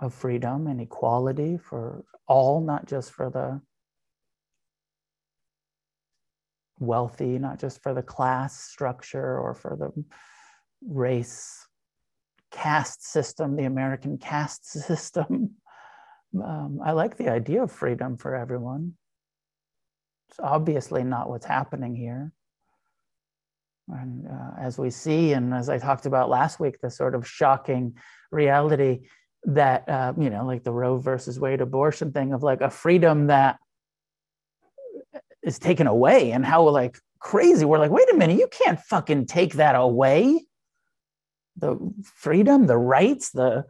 of 0.00 0.14
freedom 0.14 0.66
and 0.66 0.80
equality 0.80 1.58
for 1.58 2.04
all, 2.26 2.60
not 2.60 2.86
just 2.86 3.12
for 3.12 3.30
the 3.30 3.60
wealthy, 6.78 7.38
not 7.38 7.60
just 7.60 7.82
for 7.82 7.94
the 7.94 8.02
class 8.02 8.58
structure 8.58 9.38
or 9.38 9.54
for 9.54 9.76
the 9.76 10.04
race 10.84 11.61
caste 12.52 13.04
system, 13.04 13.56
the 13.56 13.64
American 13.64 14.18
caste 14.18 14.66
system. 14.86 15.52
Um, 16.34 16.80
I 16.84 16.92
like 16.92 17.16
the 17.16 17.28
idea 17.28 17.62
of 17.62 17.72
freedom 17.72 18.16
for 18.16 18.36
everyone. 18.36 18.94
It's 20.30 20.40
obviously 20.40 21.04
not 21.04 21.28
what's 21.28 21.44
happening 21.44 21.94
here. 21.94 22.32
And 23.88 24.26
uh, 24.26 24.60
as 24.60 24.78
we 24.78 24.90
see, 24.90 25.32
and 25.32 25.52
as 25.52 25.68
I 25.68 25.78
talked 25.78 26.06
about 26.06 26.30
last 26.30 26.60
week, 26.60 26.80
the 26.80 26.90
sort 26.90 27.14
of 27.14 27.26
shocking 27.26 27.96
reality 28.30 29.00
that, 29.44 29.88
uh, 29.88 30.14
you 30.16 30.30
know, 30.30 30.46
like 30.46 30.62
the 30.62 30.72
Roe 30.72 30.98
versus 30.98 31.38
Wade 31.38 31.60
abortion 31.60 32.12
thing 32.12 32.32
of 32.32 32.42
like 32.42 32.60
a 32.60 32.70
freedom 32.70 33.26
that 33.26 33.58
is 35.42 35.58
taken 35.58 35.86
away 35.86 36.30
and 36.30 36.46
how 36.46 36.66
like 36.68 36.96
crazy 37.18 37.64
we're 37.64 37.78
like, 37.78 37.90
wait 37.90 38.10
a 38.10 38.16
minute, 38.16 38.38
you 38.38 38.48
can't 38.48 38.80
fucking 38.80 39.26
take 39.26 39.54
that 39.54 39.74
away 39.74 40.46
the 41.56 41.78
freedom, 42.04 42.66
the 42.66 42.78
rights, 42.78 43.30
the 43.30 43.64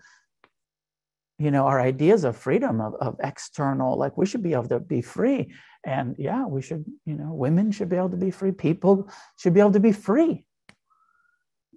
you 1.39 1.51
know 1.51 1.67
our 1.67 1.81
ideas 1.81 2.25
of 2.25 2.37
freedom 2.37 2.81
of, 2.81 2.95
of 3.01 3.17
external 3.21 3.99
like 3.99 4.17
we 4.17 4.27
should 4.27 4.43
be 4.43 4.53
able 4.53 4.69
to 4.69 4.81
be 4.81 5.03
free. 5.03 5.53
And 5.85 6.15
yeah 6.19 6.47
we 6.47 6.63
should 6.63 6.85
you 7.05 7.15
know 7.15 7.33
women 7.33 7.73
should 7.73 7.89
be 7.89 7.97
able 7.97 8.11
to 8.11 8.17
be 8.17 8.31
free. 8.31 8.53
People 8.53 9.11
should 9.39 9.55
be 9.55 9.61
able 9.61 9.73
to 9.73 9.81
be 9.81 9.93
free 9.93 10.45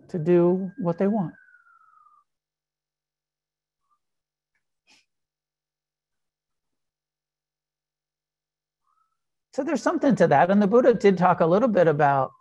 to 0.09 0.19
do 0.19 0.71
what 0.77 0.97
they 0.97 1.07
want. 1.07 1.33
So 9.55 9.63
there's 9.63 9.81
something 9.81 10.15
to 10.17 10.27
that. 10.27 10.51
And 10.51 10.61
the 10.61 10.67
buddha 10.67 10.93
did 10.93 11.17
talk 11.17 11.39
a 11.39 11.45
little 11.45 11.69
bit 11.69 11.87
about 11.87 12.31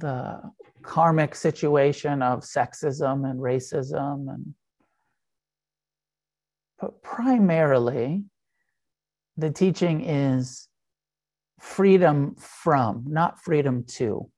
the 0.00 0.40
karmic 0.82 1.34
situation 1.34 2.22
of 2.22 2.40
sexism 2.40 3.28
and 3.28 3.38
racism 3.38 4.32
and 4.32 4.54
but 6.80 7.02
primarily 7.02 8.24
the 9.36 9.50
teaching 9.50 10.02
is 10.02 10.68
freedom 11.60 12.34
from 12.36 13.04
not 13.06 13.38
freedom 13.38 13.84
to 13.84 14.30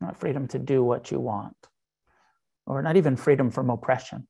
not 0.00 0.18
freedom 0.18 0.46
to 0.48 0.58
do 0.58 0.82
what 0.82 1.10
you 1.10 1.20
want 1.20 1.56
or 2.66 2.82
not 2.82 2.96
even 2.96 3.16
freedom 3.16 3.50
from 3.50 3.70
oppression. 3.70 4.28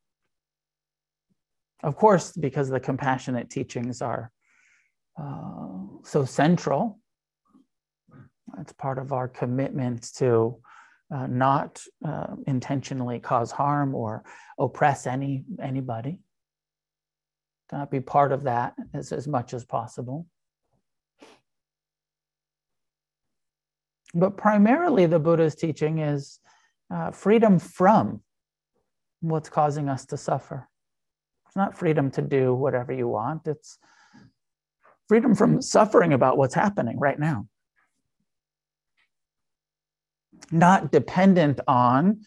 Of 1.82 1.96
course 1.96 2.32
because 2.32 2.68
the 2.68 2.80
compassionate 2.80 3.50
teachings 3.50 4.00
are 4.00 4.30
uh, 5.20 5.78
so 6.04 6.24
central 6.24 7.00
it's 8.60 8.72
part 8.72 8.98
of 8.98 9.12
our 9.12 9.28
commitment 9.28 10.12
to 10.16 10.58
uh, 11.14 11.26
not 11.26 11.82
uh, 12.06 12.36
intentionally 12.46 13.18
cause 13.18 13.50
harm 13.50 13.94
or 13.94 14.24
oppress 14.58 15.06
any 15.06 15.44
anybody. 15.62 16.20
To 17.70 17.78
not 17.78 17.90
be 17.90 18.00
part 18.00 18.32
of 18.32 18.44
that 18.44 18.74
as, 18.94 19.12
as 19.12 19.28
much 19.28 19.52
as 19.52 19.64
possible. 19.64 20.26
But 24.14 24.38
primarily, 24.38 25.04
the 25.04 25.18
Buddha's 25.18 25.54
teaching 25.54 25.98
is 25.98 26.40
uh, 26.90 27.10
freedom 27.10 27.58
from 27.58 28.22
what's 29.20 29.50
causing 29.50 29.90
us 29.90 30.06
to 30.06 30.16
suffer. 30.16 30.66
It's 31.46 31.56
not 31.56 31.76
freedom 31.76 32.10
to 32.12 32.22
do 32.22 32.54
whatever 32.54 32.92
you 32.92 33.08
want, 33.08 33.46
it's 33.46 33.78
freedom 35.08 35.34
from 35.34 35.60
suffering 35.60 36.12
about 36.12 36.36
what's 36.36 36.54
happening 36.54 36.98
right 36.98 37.18
now 37.18 37.46
not 40.50 40.90
dependent 40.90 41.60
on 41.66 42.20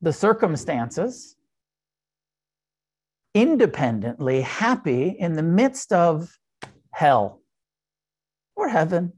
the 0.00 0.12
circumstances, 0.12 1.36
independently 3.34 4.40
happy 4.42 5.08
in 5.08 5.34
the 5.34 5.42
midst 5.42 5.92
of 5.92 6.38
hell 6.92 7.40
or 8.54 8.68
heaven, 8.68 9.12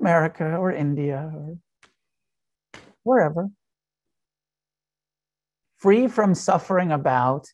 America 0.00 0.56
or 0.56 0.72
India 0.72 1.30
or 1.34 1.58
wherever. 3.02 3.48
Free 5.76 6.08
from 6.08 6.34
suffering 6.34 6.90
about 6.90 7.46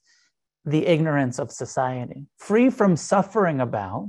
the 0.65 0.87
ignorance 0.87 1.39
of 1.39 1.51
society, 1.51 2.27
free 2.39 2.71
from 2.71 2.97
suffering 2.97 3.61
about 3.61 4.09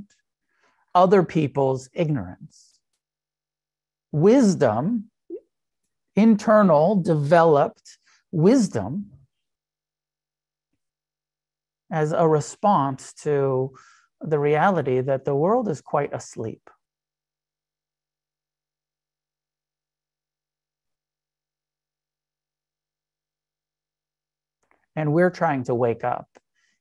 other 0.94 1.22
people's 1.22 1.90
ignorance 1.92 2.65
wisdom, 4.12 5.10
internal, 6.14 6.96
developed 6.96 7.98
wisdom, 8.32 9.10
as 11.90 12.12
a 12.12 12.26
response 12.26 13.12
to 13.12 13.72
the 14.20 14.38
reality 14.38 15.00
that 15.00 15.24
the 15.24 15.34
world 15.34 15.68
is 15.68 15.80
quite 15.80 16.12
asleep. 16.12 16.62
And 24.96 25.12
we're 25.12 25.30
trying 25.30 25.64
to 25.64 25.74
wake 25.74 26.04
up 26.04 26.28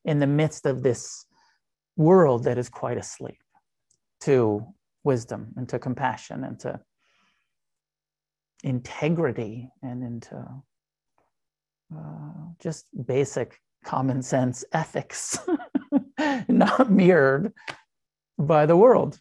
in 0.06 0.20
the 0.20 0.28
midst 0.28 0.66
of 0.66 0.82
this 0.82 1.26
world 1.98 2.46
that 2.46 2.58
is 2.58 2.70
quite 2.70 2.98
asleep 2.98 3.40
to 4.22 4.66
wisdom 5.04 5.54
and 5.58 5.68
to 5.70 5.78
compassion 5.78 6.44
and 6.44 6.60
to 6.62 6.80
integrity 8.66 9.70
and 9.84 10.04
into 10.04 10.36
uh, 11.96 12.32
just 12.60 12.88
basic 13.06 13.60
common 13.86 14.24
sense 14.24 14.66
ethics, 14.74 15.38
not 16.48 16.92
mirrored 16.92 17.54
by 18.40 18.66
the 18.66 18.76
world. 18.76 19.20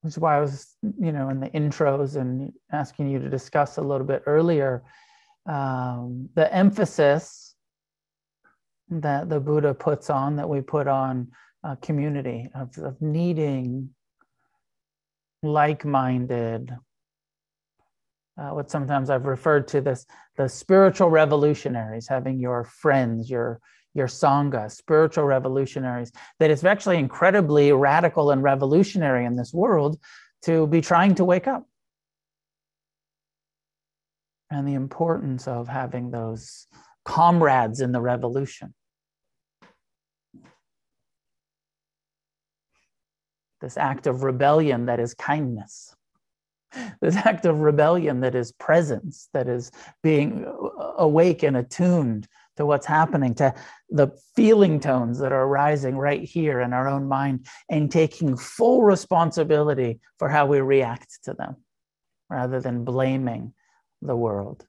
Which 0.00 0.14
is 0.14 0.18
why 0.18 0.36
I 0.36 0.40
was, 0.40 0.74
you 0.82 1.12
know, 1.12 1.28
in 1.28 1.40
the 1.40 1.48
intros 1.50 2.16
and 2.16 2.52
asking 2.72 3.08
you 3.08 3.18
to 3.20 3.28
discuss 3.28 3.76
a 3.76 3.82
little 3.82 4.06
bit 4.06 4.22
earlier 4.26 4.82
um, 5.46 6.28
the 6.34 6.52
emphasis 6.54 7.53
that 8.88 9.28
the 9.28 9.40
Buddha 9.40 9.74
puts 9.74 10.10
on, 10.10 10.36
that 10.36 10.48
we 10.48 10.60
put 10.60 10.86
on 10.86 11.28
a 11.62 11.76
community 11.76 12.50
of, 12.54 12.76
of 12.78 13.00
needing 13.00 13.90
like 15.42 15.84
minded, 15.84 16.74
uh, 18.36 18.50
what 18.50 18.70
sometimes 18.70 19.10
I've 19.10 19.26
referred 19.26 19.68
to 19.68 19.80
this 19.80 20.06
the 20.36 20.48
spiritual 20.48 21.08
revolutionaries, 21.08 22.08
having 22.08 22.40
your 22.40 22.64
friends, 22.64 23.30
your 23.30 23.60
your 23.94 24.08
sangha, 24.08 24.70
spiritual 24.70 25.24
revolutionaries, 25.24 26.10
that 26.40 26.50
it's 26.50 26.64
actually 26.64 26.98
incredibly 26.98 27.72
radical 27.72 28.32
and 28.32 28.42
revolutionary 28.42 29.24
in 29.24 29.36
this 29.36 29.54
world 29.54 29.98
to 30.42 30.66
be 30.66 30.80
trying 30.80 31.14
to 31.14 31.24
wake 31.24 31.46
up. 31.46 31.64
And 34.50 34.66
the 34.66 34.74
importance 34.74 35.46
of 35.46 35.68
having 35.68 36.10
those 36.10 36.66
comrades 37.04 37.80
in 37.80 37.92
the 37.92 38.00
revolution. 38.00 38.74
This 43.60 43.76
act 43.76 44.06
of 44.06 44.22
rebellion 44.22 44.86
that 44.86 45.00
is 45.00 45.14
kindness. 45.14 45.94
This 47.00 47.16
act 47.16 47.46
of 47.46 47.60
rebellion 47.60 48.20
that 48.20 48.34
is 48.34 48.52
presence, 48.52 49.28
that 49.32 49.48
is 49.48 49.70
being 50.02 50.44
awake 50.98 51.42
and 51.42 51.56
attuned 51.56 52.26
to 52.56 52.66
what's 52.66 52.86
happening, 52.86 53.34
to 53.36 53.54
the 53.90 54.08
feeling 54.36 54.80
tones 54.80 55.18
that 55.18 55.32
are 55.32 55.44
arising 55.44 55.96
right 55.96 56.22
here 56.22 56.60
in 56.60 56.72
our 56.72 56.88
own 56.88 57.08
mind, 57.08 57.46
and 57.70 57.90
taking 57.90 58.36
full 58.36 58.82
responsibility 58.82 60.00
for 60.18 60.28
how 60.28 60.46
we 60.46 60.60
react 60.60 61.18
to 61.24 61.32
them 61.32 61.56
rather 62.28 62.60
than 62.60 62.84
blaming 62.84 63.54
the 64.02 64.16
world 64.16 64.66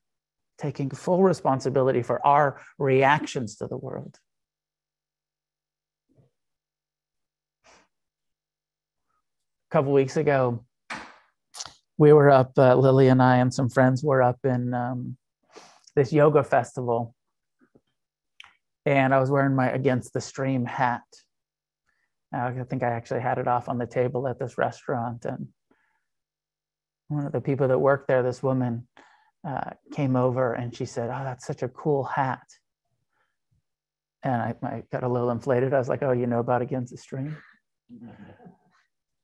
taking 0.58 0.90
full 0.90 1.24
responsibility 1.24 2.02
for 2.02 2.26
our 2.26 2.62
reactions 2.78 3.56
to 3.58 3.68
the 3.68 3.78
world. 3.78 4.18
A 9.70 9.72
couple 9.72 9.92
weeks 9.92 10.16
ago, 10.16 10.64
we 11.98 12.14
were 12.14 12.30
up, 12.30 12.52
uh, 12.58 12.76
Lily 12.76 13.08
and 13.08 13.22
I 13.22 13.38
and 13.38 13.54
some 13.54 13.70
friends 13.70 14.04
were 14.04 14.22
up 14.22 14.40
in 14.44 14.74
um, 14.74 15.18
this 15.96 16.14
yoga 16.14 16.44
festival. 16.44 17.16
And 18.86 19.14
I 19.14 19.20
was 19.20 19.32
wearing 19.32 19.56
my 19.56 19.70
Against 19.72 20.14
the 20.14 20.22
Stream 20.22 20.66
hat. 20.66 21.02
I 22.32 22.52
think 22.70 22.84
I 22.84 22.90
actually 22.90 23.22
had 23.22 23.38
it 23.38 23.48
off 23.48 23.70
on 23.70 23.78
the 23.78 23.88
table 23.88 24.28
at 24.28 24.38
this 24.38 24.58
restaurant. 24.58 25.26
And 25.26 25.48
one 27.08 27.26
of 27.26 27.32
the 27.32 27.42
people 27.42 27.68
that 27.70 27.80
worked 27.80 28.08
there, 28.08 28.24
this 28.24 28.44
woman, 28.44 28.88
uh, 29.46 29.72
came 29.94 30.16
over 30.16 30.54
and 30.54 30.76
she 30.76 30.86
said, 30.86 31.10
"Oh, 31.10 31.24
that's 31.24 31.46
such 31.46 31.62
a 31.62 31.68
cool 31.70 32.04
hat." 32.04 32.48
And 34.24 34.42
I, 34.42 34.56
I 34.64 34.84
got 34.92 35.04
a 35.04 35.08
little 35.08 35.30
inflated. 35.30 35.74
I 35.74 35.78
was 35.78 35.88
like, 35.88 36.02
"Oh, 36.02 36.12
you 36.12 36.26
know 36.26 36.40
about 36.40 36.62
Against 36.62 36.92
the 36.92 36.98
Stream?" 36.98 37.38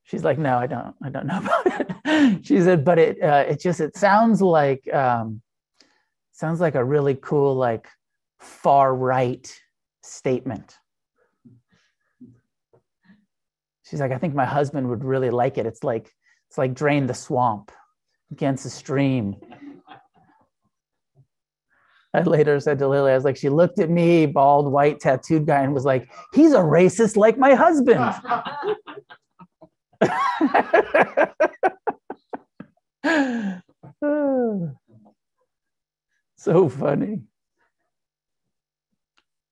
She's 0.03 0.23
like, 0.23 0.37
"No, 0.37 0.57
I 0.57 0.67
don't. 0.67 0.95
I 1.03 1.09
don't 1.09 1.25
know 1.25 1.39
about 1.43 2.01
it." 2.05 2.45
she 2.45 2.59
said, 2.59 2.85
"But 2.85 2.99
it 2.99 3.21
uh, 3.21 3.45
it 3.47 3.59
just 3.59 3.79
it 3.79 3.97
sounds 3.97 4.41
like 4.41 4.91
um, 4.93 5.41
sounds 6.33 6.59
like 6.59 6.75
a 6.75 6.83
really 6.83 7.15
cool 7.15 7.55
like 7.55 7.87
far 8.39 8.93
right 8.93 9.51
statement." 10.03 10.77
She's 13.83 13.99
like, 13.99 14.11
"I 14.11 14.19
think 14.19 14.35
my 14.35 14.45
husband 14.45 14.87
would 14.89 15.03
really 15.03 15.31
like 15.31 15.57
it. 15.57 15.65
It's 15.65 15.83
like 15.83 16.13
it's 16.47 16.59
like 16.59 16.75
drain 16.75 17.07
the 17.07 17.15
swamp 17.15 17.71
against 18.31 18.63
the 18.65 18.69
stream." 18.69 19.35
I 22.13 22.21
later 22.21 22.59
said 22.59 22.77
to 22.79 22.89
Lily, 22.89 23.11
I 23.11 23.15
was 23.15 23.23
like, 23.23 23.37
she 23.37 23.49
looked 23.49 23.79
at 23.79 23.89
me, 23.89 24.25
bald, 24.25 24.69
white, 24.71 24.99
tattooed 24.99 25.45
guy, 25.45 25.61
and 25.61 25.73
was 25.73 25.85
like, 25.85 26.11
he's 26.33 26.51
a 26.51 26.59
racist 26.59 27.15
like 27.15 27.37
my 27.37 27.53
husband. 27.53 28.13
so 36.35 36.67
funny. 36.67 37.21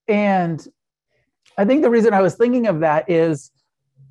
And 0.10 0.68
I 1.58 1.64
think 1.66 1.82
the 1.82 1.90
reason 1.90 2.14
I 2.14 2.22
was 2.22 2.36
thinking 2.36 2.68
of 2.68 2.82
that 2.82 3.10
is 3.10 3.52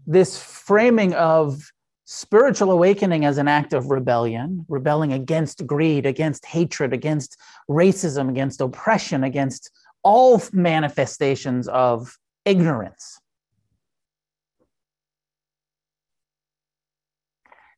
this 0.07 0.43
framing 0.43 1.13
of 1.13 1.71
spiritual 2.11 2.71
awakening 2.71 3.27
as 3.27 3.37
an 3.37 3.47
act 3.49 3.75
of 3.75 3.91
rebellion, 3.91 4.65
rebelling 4.67 5.13
against 5.13 5.67
greed, 5.67 6.07
against 6.07 6.47
hatred, 6.47 6.95
against 6.95 7.37
racism, 7.69 8.31
against 8.31 8.63
oppression, 8.63 9.25
against 9.25 9.71
all 10.03 10.41
manifestations 10.55 11.69
of 11.69 12.17
ignorance. 12.47 13.21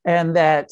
And 0.05 0.37
that 0.37 0.71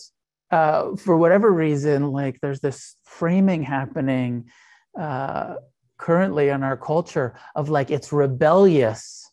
uh, 0.53 0.95
for 0.95 1.17
whatever 1.17 1.51
reason, 1.51 2.13
like 2.13 2.39
there's 2.41 2.61
this 2.61 2.95
framing 3.03 3.65
happening 3.65 4.51
uh, 4.97 5.57
currently 5.97 6.51
in 6.51 6.63
our 6.63 6.77
culture 6.77 7.35
of 7.57 7.71
like 7.71 7.91
it's 7.91 8.13
rebellious 8.13 9.28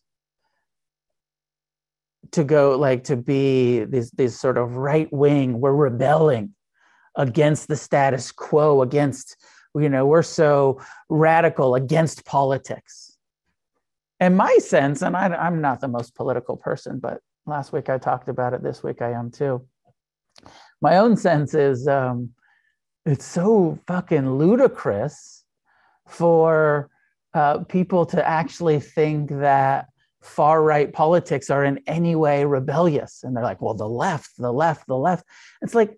to 2.31 2.43
go 2.43 2.77
like 2.77 3.03
to 3.05 3.15
be 3.15 3.83
these 3.85 4.11
these 4.11 4.39
sort 4.39 4.57
of 4.57 4.75
right 4.75 5.11
wing. 5.11 5.59
We're 5.59 5.73
rebelling 5.73 6.53
against 7.15 7.67
the 7.67 7.75
status 7.75 8.31
quo 8.31 8.81
against 8.81 9.37
you 9.75 9.89
know 9.89 10.05
we're 10.05 10.23
so 10.23 10.81
radical 11.09 11.75
against 11.75 12.25
politics. 12.25 13.17
And 14.19 14.37
my 14.37 14.57
sense 14.59 15.01
and 15.01 15.15
I, 15.15 15.25
i'm 15.27 15.59
not 15.59 15.81
the 15.81 15.89
most 15.89 16.15
political 16.15 16.55
person 16.55 16.99
but 16.99 17.19
last 17.45 17.73
week 17.73 17.89
i 17.89 17.97
talked 17.97 18.29
about 18.29 18.53
it 18.53 18.63
this 18.63 18.81
week 18.81 19.01
i 19.01 19.11
am 19.11 19.29
too. 19.29 19.65
My 20.81 20.97
own 20.97 21.17
sense 21.17 21.53
is 21.53 21.87
um, 21.87 22.29
it's 23.05 23.25
so 23.25 23.79
fucking 23.87 24.37
ludicrous 24.37 25.43
for 26.07 26.89
uh, 27.33 27.59
people 27.65 28.05
to 28.07 28.27
actually 28.27 28.79
think 28.79 29.29
that 29.29 29.87
far 30.25 30.63
right 30.63 30.91
politics 30.91 31.49
are 31.49 31.63
in 31.63 31.79
any 31.87 32.15
way 32.15 32.45
rebellious. 32.45 33.23
And 33.23 33.35
they're 33.35 33.43
like, 33.43 33.61
well, 33.61 33.73
the 33.73 33.87
left, 33.87 34.31
the 34.37 34.51
left, 34.51 34.87
the 34.87 34.97
left. 34.97 35.25
It's 35.61 35.75
like, 35.75 35.97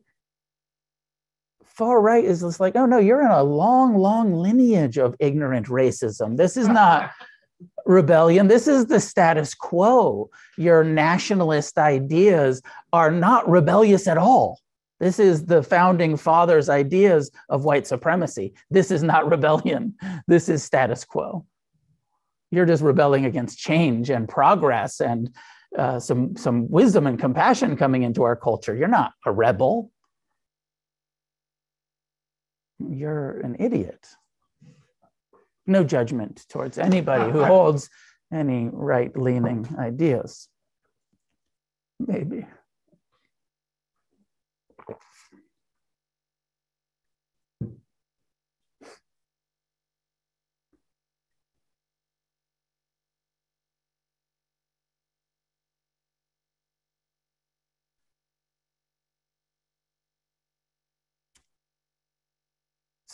far 1.64 2.02
right 2.02 2.26
is 2.26 2.42
just 2.42 2.60
like, 2.60 2.76
oh 2.76 2.86
no, 2.86 2.98
you're 2.98 3.22
in 3.22 3.32
a 3.32 3.44
long, 3.44 3.96
long 3.96 4.34
lineage 4.34 4.98
of 4.98 5.16
ignorant 5.20 5.68
racism. 5.68 6.36
This 6.36 6.58
is 6.58 6.68
not 6.68 7.12
rebellion. 7.86 8.48
This 8.48 8.68
is 8.68 8.88
the 8.88 9.00
status 9.00 9.54
quo. 9.54 10.30
Your 10.58 10.84
nationalist 10.84 11.78
ideas 11.78 12.62
are 12.94 13.12
not 13.12 13.48
rebellious 13.48 14.08
at 14.08 14.18
all. 14.18 14.60
This 15.00 15.20
is 15.20 15.46
the 15.46 15.62
founding 15.62 16.18
fathers' 16.18 16.70
ideas 16.70 17.30
of 17.50 17.64
white 17.64 17.86
supremacy. 17.86 18.54
This 18.72 18.90
is 18.90 19.04
not 19.04 19.30
rebellion. 19.30 19.96
This 20.28 20.50
is 20.50 20.64
status 20.64 21.06
quo. 21.06 21.46
You're 22.52 22.66
just 22.66 22.84
rebelling 22.84 23.26
against 23.26 23.58
change 23.58 24.10
and 24.10 24.28
progress 24.28 25.02
and 25.02 25.36
uh, 25.78 26.00
some, 26.00 26.36
some 26.38 26.70
wisdom 26.70 27.08
and 27.08 27.20
compassion 27.20 27.76
coming 27.76 28.04
into 28.04 28.24
our 28.24 28.36
culture. 28.36 28.76
You're 28.76 28.88
not 28.88 29.12
a 29.26 29.32
rebel. 29.32 29.92
You're 32.80 33.40
an 33.42 33.58
idiot. 33.60 34.08
No 35.66 35.84
judgment 35.84 36.46
towards 36.50 36.78
anybody 36.78 37.32
who 37.32 37.44
holds 37.44 37.90
any 38.32 38.70
right 38.72 39.16
leaning 39.18 39.68
ideas. 39.78 40.48
Maybe. 42.00 42.46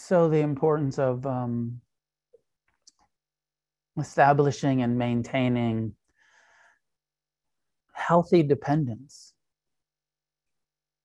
So 0.06 0.28
the 0.28 0.40
importance 0.40 1.00
of 1.00 1.26
um, 1.26 1.80
establishing 3.98 4.82
and 4.82 4.98
maintaining 4.98 5.94
healthy 7.94 8.44
dependence 8.44 9.34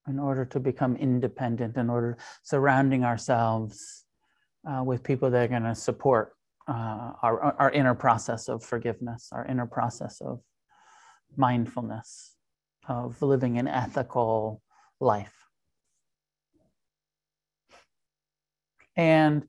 in 0.09 0.19
order 0.19 0.43
to 0.43 0.59
become 0.59 0.97
independent, 0.97 1.77
in 1.77 1.89
order 1.89 2.17
surrounding 2.43 3.05
ourselves 3.05 4.03
uh, 4.69 4.83
with 4.83 5.01
people 5.01 5.29
that 5.29 5.45
are 5.45 5.47
going 5.47 5.63
to 5.63 5.75
support 5.75 6.33
uh, 6.67 7.13
our, 7.23 7.55
our 7.57 7.71
inner 7.71 7.95
process 7.95 8.49
of 8.49 8.61
forgiveness, 8.61 9.29
our 9.31 9.45
inner 9.45 9.65
process 9.65 10.19
of 10.19 10.41
mindfulness, 11.37 12.35
of 12.89 13.21
living 13.21 13.57
an 13.59 13.67
ethical 13.67 14.61
life. 14.99 15.48
And 18.99 19.47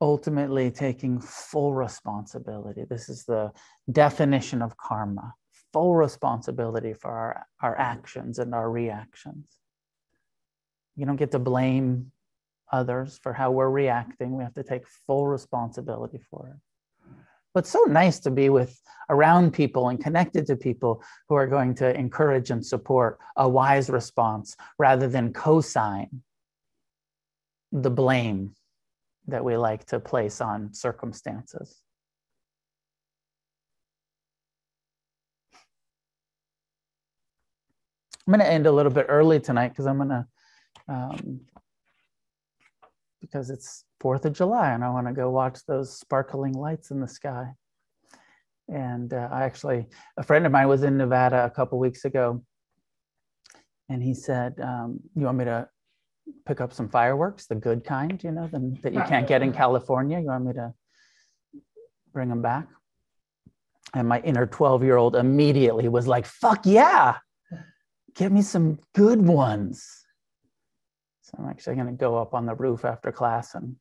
ultimately 0.00 0.70
taking 0.70 1.20
full 1.20 1.74
responsibility. 1.74 2.84
This 2.88 3.10
is 3.10 3.24
the 3.24 3.52
definition 3.92 4.62
of 4.62 4.78
karma 4.78 5.34
full 5.74 5.94
responsibility 5.94 6.94
for 6.94 7.10
our, 7.10 7.46
our 7.60 7.76
actions 7.78 8.38
and 8.38 8.54
our 8.54 8.70
reactions. 8.70 9.44
You 10.96 11.04
don't 11.04 11.16
get 11.16 11.32
to 11.32 11.38
blame 11.38 12.12
others 12.72 13.18
for 13.22 13.32
how 13.32 13.50
we're 13.50 13.70
reacting. 13.70 14.36
We 14.36 14.44
have 14.44 14.54
to 14.54 14.62
take 14.62 14.86
full 15.06 15.26
responsibility 15.26 16.20
for 16.30 16.48
it. 16.48 17.16
But 17.52 17.66
so 17.66 17.80
nice 17.88 18.20
to 18.20 18.30
be 18.30 18.48
with 18.48 18.80
around 19.10 19.52
people 19.52 19.88
and 19.90 20.02
connected 20.02 20.46
to 20.46 20.56
people 20.56 21.02
who 21.28 21.34
are 21.34 21.46
going 21.46 21.74
to 21.76 21.94
encourage 21.94 22.50
and 22.50 22.64
support 22.64 23.18
a 23.36 23.48
wise 23.48 23.90
response 23.90 24.56
rather 24.78 25.08
than 25.08 25.32
co-sign 25.32 26.22
the 27.74 27.90
blame 27.90 28.54
that 29.26 29.44
we 29.44 29.56
like 29.56 29.84
to 29.86 29.98
place 29.98 30.40
on 30.40 30.72
circumstances. 30.72 31.82
I'm 38.26 38.32
going 38.32 38.40
to 38.40 38.50
end 38.50 38.66
a 38.66 38.72
little 38.72 38.92
bit 38.92 39.06
early 39.08 39.40
tonight 39.40 39.70
because 39.70 39.86
I'm 39.86 39.96
going 39.96 40.08
to, 40.08 40.26
um, 40.88 41.40
because 43.20 43.50
it's 43.50 43.84
4th 44.02 44.24
of 44.24 44.34
July 44.34 44.70
and 44.70 44.84
I 44.84 44.90
want 44.90 45.08
to 45.08 45.12
go 45.12 45.30
watch 45.30 45.58
those 45.66 45.98
sparkling 45.98 46.52
lights 46.52 46.90
in 46.90 47.00
the 47.00 47.08
sky. 47.08 47.48
And 48.68 49.12
uh, 49.12 49.28
I 49.32 49.42
actually, 49.42 49.88
a 50.16 50.22
friend 50.22 50.46
of 50.46 50.52
mine 50.52 50.68
was 50.68 50.84
in 50.84 50.96
Nevada 50.96 51.44
a 51.44 51.50
couple 51.50 51.78
weeks 51.78 52.04
ago 52.04 52.42
and 53.88 54.02
he 54.02 54.14
said, 54.14 54.60
um, 54.60 55.00
You 55.14 55.26
want 55.26 55.38
me 55.38 55.44
to 55.46 55.68
pick 56.46 56.60
up 56.60 56.72
some 56.72 56.88
fireworks, 56.88 57.46
the 57.46 57.54
good 57.54 57.84
kind, 57.84 58.22
you 58.22 58.30
know, 58.30 58.46
the, 58.46 58.76
that 58.82 58.94
you 58.94 59.02
can't 59.02 59.26
get 59.26 59.42
in 59.42 59.52
California. 59.62 60.18
You 60.18 60.26
want 60.26 60.44
me 60.46 60.52
to 60.54 60.74
bring 62.12 62.28
them 62.28 62.42
back? 62.42 62.68
And 63.94 64.08
my 64.08 64.20
inner 64.20 64.46
12 64.46 64.82
year 64.82 64.96
old 64.96 65.16
immediately 65.16 65.88
was 65.88 66.06
like, 66.06 66.26
fuck 66.26 66.66
yeah, 66.66 67.16
get 68.14 68.32
me 68.32 68.42
some 68.42 68.78
good 68.94 69.24
ones. 69.24 70.04
So 71.22 71.36
I'm 71.38 71.48
actually 71.48 71.76
going 71.76 71.86
to 71.86 71.92
go 71.92 72.18
up 72.18 72.34
on 72.34 72.46
the 72.46 72.54
roof 72.54 72.84
after 72.84 73.12
class 73.12 73.54
and 73.54 73.76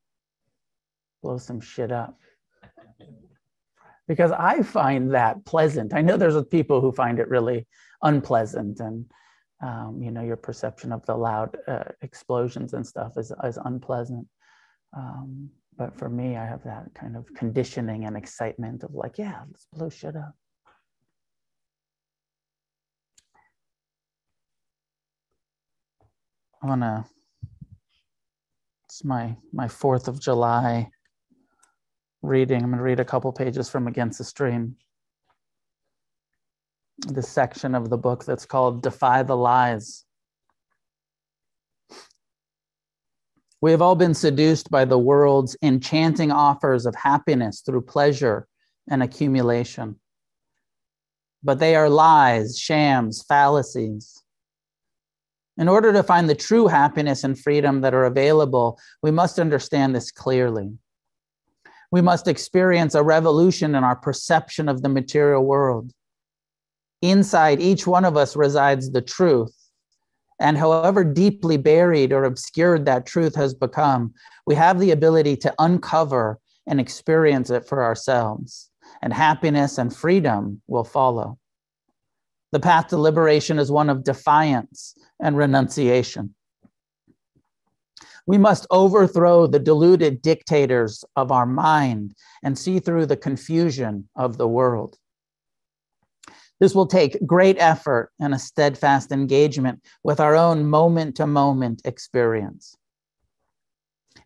blow 1.22 1.38
some 1.38 1.62
shit 1.62 1.92
up. 1.92 2.18
Because 4.08 4.32
I 4.32 4.64
find 4.64 5.14
that 5.14 5.46
pleasant. 5.46 5.94
I 5.94 6.02
know 6.02 6.18
there's 6.18 6.42
people 6.46 6.82
who 6.82 6.92
find 6.92 7.20
it 7.20 7.30
really 7.30 7.68
unpleasant 8.02 8.80
and 8.82 9.06
um, 9.64 10.02
you 10.02 10.12
know, 10.12 10.22
your 10.22 10.36
perception 10.36 10.92
of 10.92 11.06
the 11.06 11.16
loud 11.16 11.58
uh, 11.68 11.86
explosions 12.02 12.74
and 12.74 12.86
stuff 12.86 13.14
is, 13.18 13.32
is 13.46 13.58
unpleasant. 13.64 14.28
Um, 14.96 15.50
but 15.78 15.98
for 15.98 16.10
me, 16.10 16.36
I 16.36 16.46
have 16.46 16.64
that 16.66 16.94
kind 16.94 17.16
of 17.16 17.26
conditioning 17.34 18.06
and 18.06 18.18
excitement 18.18 18.84
of 18.84 18.94
like, 18.94 19.18
yeah, 19.18 19.42
let's 19.48 19.66
blow 19.74 19.90
shit 19.90 20.18
up. 20.18 20.36
I 26.62 26.68
want 26.68 26.82
to, 26.82 27.06
it's 28.86 29.04
my, 29.04 29.36
my 29.54 29.68
4th 29.68 30.10
of 30.10 30.22
July 30.22 30.90
reading. 32.22 32.64
I'm 32.64 32.70
going 32.70 32.78
to 32.78 32.84
read 32.84 33.00
a 33.00 33.06
couple 33.06 33.32
pages 33.32 33.70
from 33.70 33.88
Against 33.88 34.18
the 34.18 34.24
Stream 34.26 34.76
the 37.00 37.24
section 37.24 37.76
of 37.76 37.90
the 37.90 37.98
book 37.98 38.26
that's 38.26 38.46
called 38.46 38.84
Defy 38.84 39.24
the 39.24 39.36
Lies. 39.36 40.06
We 43.62 43.72
have 43.72 43.82
all 43.82 43.96
been 43.96 44.14
seduced 44.14 44.70
by 44.70 44.86
the 44.86 44.98
world's 44.98 45.56
enchanting 45.62 46.32
offers 46.32 46.86
of 46.86 46.96
happiness 46.96 47.62
through 47.62 47.84
pleasure 47.84 48.48
and 48.90 49.02
accumulation. 49.02 50.00
But 51.44 51.60
they 51.60 51.76
are 51.76 51.90
lies, 51.90 52.58
shams, 52.58 53.24
fallacies. 53.24 54.22
In 55.58 55.70
order 55.70 55.94
to 55.94 56.04
find 56.04 56.30
the 56.30 56.36
true 56.36 56.68
happiness 56.68 57.24
and 57.24 57.40
freedom 57.40 57.82
that 57.82 57.94
are 57.94 58.06
available, 58.06 58.80
we 59.02 59.12
must 59.12 59.40
understand 59.40 59.96
this 59.96 60.12
clearly. 60.12 60.78
We 61.92 62.02
must 62.02 62.28
experience 62.28 62.96
a 62.96 63.04
revolution 63.04 63.76
in 63.76 63.84
our 63.84 63.96
perception 63.96 64.68
of 64.68 64.82
the 64.82 64.90
material 64.90 65.46
world 65.46 65.94
Inside 67.04 67.60
each 67.60 67.86
one 67.86 68.06
of 68.06 68.16
us 68.16 68.34
resides 68.34 68.90
the 68.90 69.02
truth. 69.02 69.54
And 70.40 70.58
however 70.58 71.04
deeply 71.04 71.58
buried 71.58 72.14
or 72.14 72.24
obscured 72.24 72.86
that 72.86 73.06
truth 73.06 73.36
has 73.36 73.54
become, 73.54 74.14
we 74.48 74.56
have 74.56 74.80
the 74.80 74.92
ability 74.92 75.36
to 75.38 75.54
uncover 75.60 76.40
and 76.66 76.80
experience 76.80 77.50
it 77.50 77.68
for 77.68 77.84
ourselves, 77.84 78.72
and 79.02 79.12
happiness 79.12 79.78
and 79.78 79.94
freedom 79.94 80.62
will 80.68 80.86
follow. 80.86 81.38
The 82.54 82.62
path 82.62 82.88
to 82.88 82.98
liberation 82.98 83.60
is 83.60 83.70
one 83.70 83.90
of 83.90 84.06
defiance 84.06 84.96
and 85.22 85.36
renunciation. 85.36 86.34
We 88.26 88.38
must 88.38 88.66
overthrow 88.72 89.48
the 89.48 89.60
deluded 89.60 90.22
dictators 90.22 91.04
of 91.18 91.34
our 91.34 91.46
mind 91.46 92.16
and 92.44 92.58
see 92.58 92.80
through 92.80 93.08
the 93.08 93.18
confusion 93.18 94.08
of 94.16 94.38
the 94.38 94.48
world. 94.48 94.98
This 96.64 96.74
will 96.74 96.88
take 96.88 97.28
great 97.28 97.58
effort 97.60 98.14
and 98.22 98.34
a 98.34 98.40
steadfast 98.40 99.12
engagement 99.12 99.82
with 100.02 100.22
our 100.22 100.34
own 100.34 100.70
moment 100.70 101.18
to 101.18 101.28
moment 101.28 101.82
experience. 101.84 102.78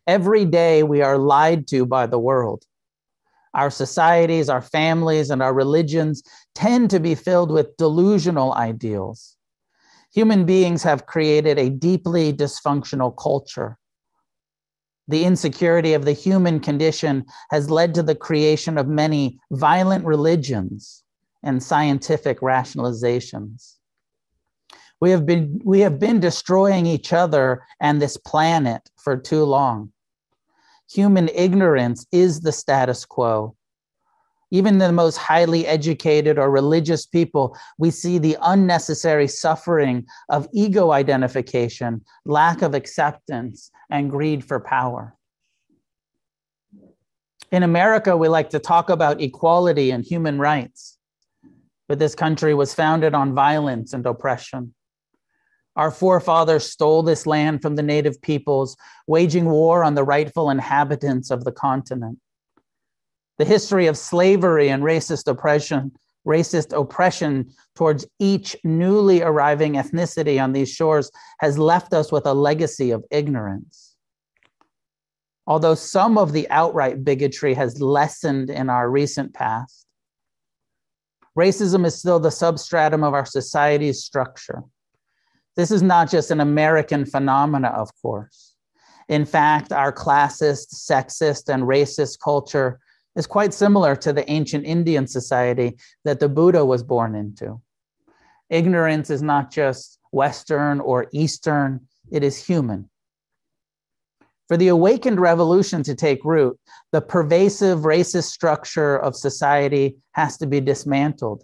Every 0.05 0.45
day 0.45 0.83
we 0.83 1.01
are 1.01 1.17
lied 1.17 1.65
to 1.69 1.83
by 1.87 2.05
the 2.05 2.19
world. 2.19 2.63
Our 3.55 3.71
societies, 3.71 4.49
our 4.49 4.61
families, 4.61 5.31
and 5.31 5.41
our 5.41 5.51
religions 5.51 6.21
tend 6.53 6.91
to 6.91 6.99
be 6.99 7.15
filled 7.15 7.49
with 7.49 7.75
delusional 7.75 8.53
ideals. 8.53 9.35
Human 10.13 10.45
beings 10.45 10.83
have 10.83 11.07
created 11.07 11.57
a 11.57 11.71
deeply 11.71 12.31
dysfunctional 12.31 13.17
culture. 13.17 13.79
The 15.07 15.25
insecurity 15.25 15.93
of 15.95 16.05
the 16.05 16.13
human 16.13 16.59
condition 16.59 17.25
has 17.49 17.71
led 17.71 17.95
to 17.95 18.03
the 18.03 18.13
creation 18.13 18.77
of 18.77 18.87
many 18.87 19.39
violent 19.49 20.05
religions 20.05 21.03
and 21.43 21.61
scientific 21.61 22.39
rationalizations. 22.41 23.75
We 24.99 25.11
have 25.11 25.25
been, 25.25 25.61
we 25.63 25.81
have 25.81 25.99
been 25.99 26.19
destroying 26.19 26.85
each 26.85 27.13
other 27.13 27.63
and 27.79 28.01
this 28.01 28.17
planet 28.17 28.89
for 28.97 29.15
too 29.15 29.43
long. 29.43 29.91
Human 30.91 31.29
ignorance 31.29 32.07
is 32.11 32.41
the 32.41 32.51
status 32.51 33.05
quo. 33.05 33.55
Even 34.49 34.77
the 34.77 34.91
most 34.93 35.17
highly 35.17 35.67
educated 35.67 36.39
or 36.39 36.49
religious 36.49 37.05
people, 37.05 37.57
we 37.77 37.91
see 37.91 38.17
the 38.17 38.37
unnecessary 38.41 39.27
suffering 39.27 40.05
of 40.29 40.47
ego 40.53 40.91
identification, 40.91 42.03
lack 42.25 42.61
of 42.61 42.73
acceptance, 42.73 43.69
and 43.89 44.09
greed 44.09 44.43
for 44.43 44.61
power. 44.61 45.13
In 47.51 47.63
America, 47.63 48.15
we 48.15 48.29
like 48.29 48.49
to 48.51 48.59
talk 48.59 48.89
about 48.89 49.21
equality 49.21 49.91
and 49.91 50.03
human 50.03 50.39
rights 50.39 50.96
but 51.87 51.99
this 51.99 52.15
country 52.15 52.53
was 52.53 52.73
founded 52.73 53.13
on 53.13 53.33
violence 53.33 53.93
and 53.93 54.05
oppression. 54.05 54.73
Our 55.75 55.91
forefathers 55.91 56.69
stole 56.69 57.03
this 57.03 57.27
land 57.27 57.61
from 57.61 57.75
the 57.75 57.83
native 57.83 58.21
peoples, 58.21 58.75
waging 59.05 59.45
war 59.45 59.83
on 59.83 59.95
the 59.95 60.03
rightful 60.03 60.49
inhabitants 60.49 61.29
of 61.29 61.43
the 61.43 61.51
continent. 61.51 62.19
The 63.37 63.45
history 63.45 63.85
of 63.85 63.97
slavery 63.97 64.69
and 64.69 64.81
racist 64.81 65.27
oppression, 65.27 65.91
racist 66.27 66.77
oppression 66.77 67.51
towards 67.75 68.07
each 68.19 68.55
newly 68.63 69.21
arriving 69.21 69.73
ethnicity 69.73 70.43
on 70.43 70.51
these 70.51 70.71
shores 70.71 71.11
has 71.39 71.59
left 71.59 71.93
us 71.93 72.11
with 72.11 72.25
a 72.25 72.33
legacy 72.33 72.89
of 72.89 73.05
ignorance. 73.11 73.95
Although 75.45 75.75
some 75.75 76.17
of 76.17 76.33
the 76.33 76.49
outright 76.49 77.05
bigotry 77.05 77.53
has 77.53 77.79
lessened 77.79 78.49
in 78.49 78.69
our 78.69 78.89
recent 78.89 79.33
past, 79.33 79.86
Racism 81.37 81.85
is 81.85 81.99
still 81.99 82.19
the 82.19 82.31
substratum 82.31 83.03
of 83.03 83.13
our 83.13 83.25
society's 83.25 84.03
structure. 84.03 84.63
This 85.55 85.69
is 85.69 85.83
not 85.83 86.09
just 86.09 86.31
an 86.31 86.41
American 86.41 87.05
phenomena, 87.05 87.67
of 87.69 87.89
course. 88.01 88.55
In 89.07 89.23
fact, 89.25 89.71
our 89.71 89.93
classist, 89.93 90.73
sexist, 90.73 91.53
and 91.53 91.63
racist 91.63 92.19
culture 92.19 92.79
is 93.15 93.27
quite 93.27 93.53
similar 93.53 93.95
to 93.95 94.13
the 94.13 94.29
ancient 94.29 94.65
Indian 94.65 95.07
society 95.07 95.77
that 96.05 96.19
the 96.19 96.29
Buddha 96.29 96.65
was 96.65 96.83
born 96.83 97.15
into. 97.15 97.61
Ignorance 98.49 99.09
is 99.09 99.21
not 99.21 99.51
just 99.51 99.99
Western 100.11 100.79
or 100.79 101.07
Eastern, 101.11 101.87
it 102.11 102.23
is 102.23 102.43
human. 102.43 102.89
For 104.47 104.55
the 104.55 104.69
awakened 104.69 105.19
revolution 105.19 105.83
to 105.83 105.95
take 105.95 106.23
root, 106.23 106.57
the 106.91 107.01
pervasive 107.01 107.79
racist 107.79 108.29
structure 108.31 108.97
of 108.97 109.15
society 109.15 109.97
has 110.13 110.37
to 110.37 110.47
be 110.47 110.61
dismantled. 110.61 111.43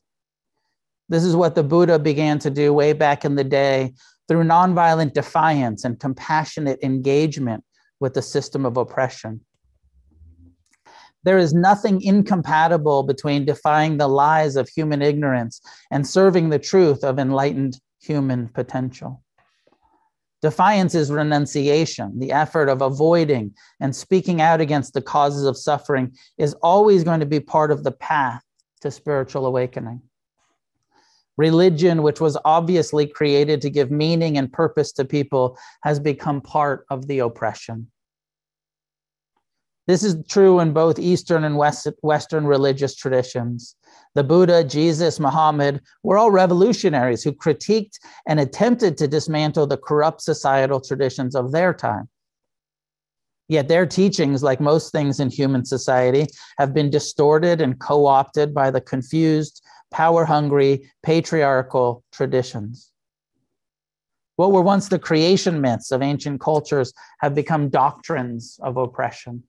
This 1.10 1.24
is 1.24 1.36
what 1.36 1.56
the 1.56 1.64
Buddha 1.64 2.00
began 2.00 2.40
to 2.40 2.50
do 2.50 2.74
way 2.74 2.94
back 2.94 3.26
in 3.26 3.36
the 3.36 3.44
day 3.44 3.94
through 4.28 4.44
nonviolent 4.46 5.14
defiance 5.14 5.84
and 5.84 6.00
compassionate 6.00 6.80
engagement 6.82 7.64
with 8.00 8.14
the 8.14 8.22
system 8.22 8.66
of 8.66 8.78
oppression. 8.78 9.42
There 11.24 11.38
is 11.38 11.54
nothing 11.54 12.02
incompatible 12.02 13.04
between 13.04 13.46
defying 13.46 13.98
the 13.98 14.08
lies 14.08 14.56
of 14.56 14.70
human 14.70 15.02
ignorance 15.02 15.62
and 15.92 16.08
serving 16.08 16.50
the 16.50 16.60
truth 16.60 17.04
of 17.04 17.20
enlightened 17.20 17.80
human 18.02 18.50
potential. 18.50 19.23
Defiance 20.44 20.94
is 20.94 21.10
renunciation. 21.10 22.20
The 22.20 22.34
effort 22.34 22.68
of 22.68 22.82
avoiding 22.82 23.56
and 23.80 23.96
speaking 23.96 24.42
out 24.42 24.60
against 24.60 24.94
the 24.94 25.02
causes 25.02 25.46
of 25.46 25.56
suffering 25.56 26.18
is 26.38 26.54
always 26.56 27.06
going 27.06 27.22
to 27.22 27.26
be 27.26 27.40
part 27.40 27.72
of 27.72 27.86
the 27.86 27.94
path 27.94 28.44
to 28.82 28.92
spiritual 28.92 29.46
awakening. 29.46 30.02
Religion, 31.38 32.04
which 32.04 32.20
was 32.20 32.38
obviously 32.44 33.08
created 33.08 33.62
to 33.62 33.70
give 33.70 33.90
meaning 33.90 34.38
and 34.38 34.52
purpose 34.52 34.92
to 34.92 35.06
people, 35.06 35.58
has 35.82 35.98
become 35.98 36.42
part 36.42 36.86
of 36.90 37.08
the 37.08 37.20
oppression. 37.20 37.90
This 39.86 40.04
is 40.04 40.16
true 40.30 40.60
in 40.60 40.72
both 40.72 40.98
Eastern 40.98 41.44
and 41.44 41.58
West, 41.58 41.88
Western 42.02 42.48
religious 42.48 42.96
traditions. 42.96 43.76
The 44.16 44.24
Buddha, 44.24 44.64
Jesus, 44.64 45.20
Muhammad 45.20 45.82
were 46.04 46.18
all 46.18 46.32
revolutionaries 46.32 47.24
who 47.24 47.34
critiqued 47.34 48.00
and 48.28 48.40
attempted 48.40 48.98
to 48.98 49.08
dismantle 49.08 49.68
the 49.68 49.78
corrupt 49.78 50.22
societal 50.22 50.80
traditions 50.80 51.36
of 51.36 51.52
their 51.52 51.74
time. 51.74 52.08
Yet 53.50 53.68
their 53.68 53.86
teachings, 53.86 54.42
like 54.42 54.62
most 54.62 54.94
things 54.94 55.20
in 55.20 55.30
human 55.30 55.66
society, 55.66 56.28
have 56.58 56.74
been 56.74 56.90
distorted 56.90 57.60
and 57.60 57.78
co 57.78 58.06
opted 58.06 58.54
by 58.54 58.72
the 58.72 58.80
confused, 58.80 59.62
power 59.92 60.24
hungry, 60.24 60.90
patriarchal 61.04 62.04
traditions. 62.12 62.92
What 64.38 64.54
were 64.54 64.62
once 64.62 64.88
the 64.88 64.98
creation 64.98 65.60
myths 65.60 65.92
of 65.92 66.02
ancient 66.02 66.40
cultures 66.40 66.94
have 67.20 67.36
become 67.36 67.70
doctrines 67.70 68.60
of 68.64 68.78
oppression. 68.78 69.44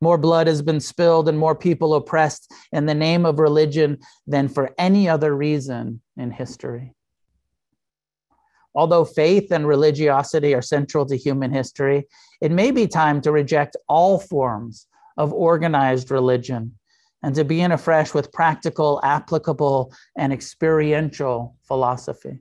More 0.00 0.18
blood 0.18 0.46
has 0.46 0.62
been 0.62 0.80
spilled 0.80 1.28
and 1.28 1.38
more 1.38 1.54
people 1.54 1.94
oppressed 1.94 2.52
in 2.72 2.86
the 2.86 2.94
name 2.94 3.24
of 3.24 3.38
religion 3.38 3.98
than 4.26 4.48
for 4.48 4.74
any 4.78 5.08
other 5.08 5.34
reason 5.34 6.02
in 6.16 6.30
history. 6.30 6.94
Although 8.74 9.06
faith 9.06 9.50
and 9.52 9.66
religiosity 9.66 10.54
are 10.54 10.60
central 10.60 11.06
to 11.06 11.16
human 11.16 11.50
history, 11.50 12.06
it 12.42 12.52
may 12.52 12.70
be 12.70 12.86
time 12.86 13.22
to 13.22 13.32
reject 13.32 13.74
all 13.88 14.18
forms 14.18 14.86
of 15.16 15.32
organized 15.32 16.10
religion 16.10 16.76
and 17.22 17.34
to 17.34 17.44
begin 17.44 17.72
afresh 17.72 18.12
with 18.12 18.30
practical, 18.32 19.00
applicable, 19.02 19.94
and 20.16 20.30
experiential 20.30 21.56
philosophy. 21.62 22.40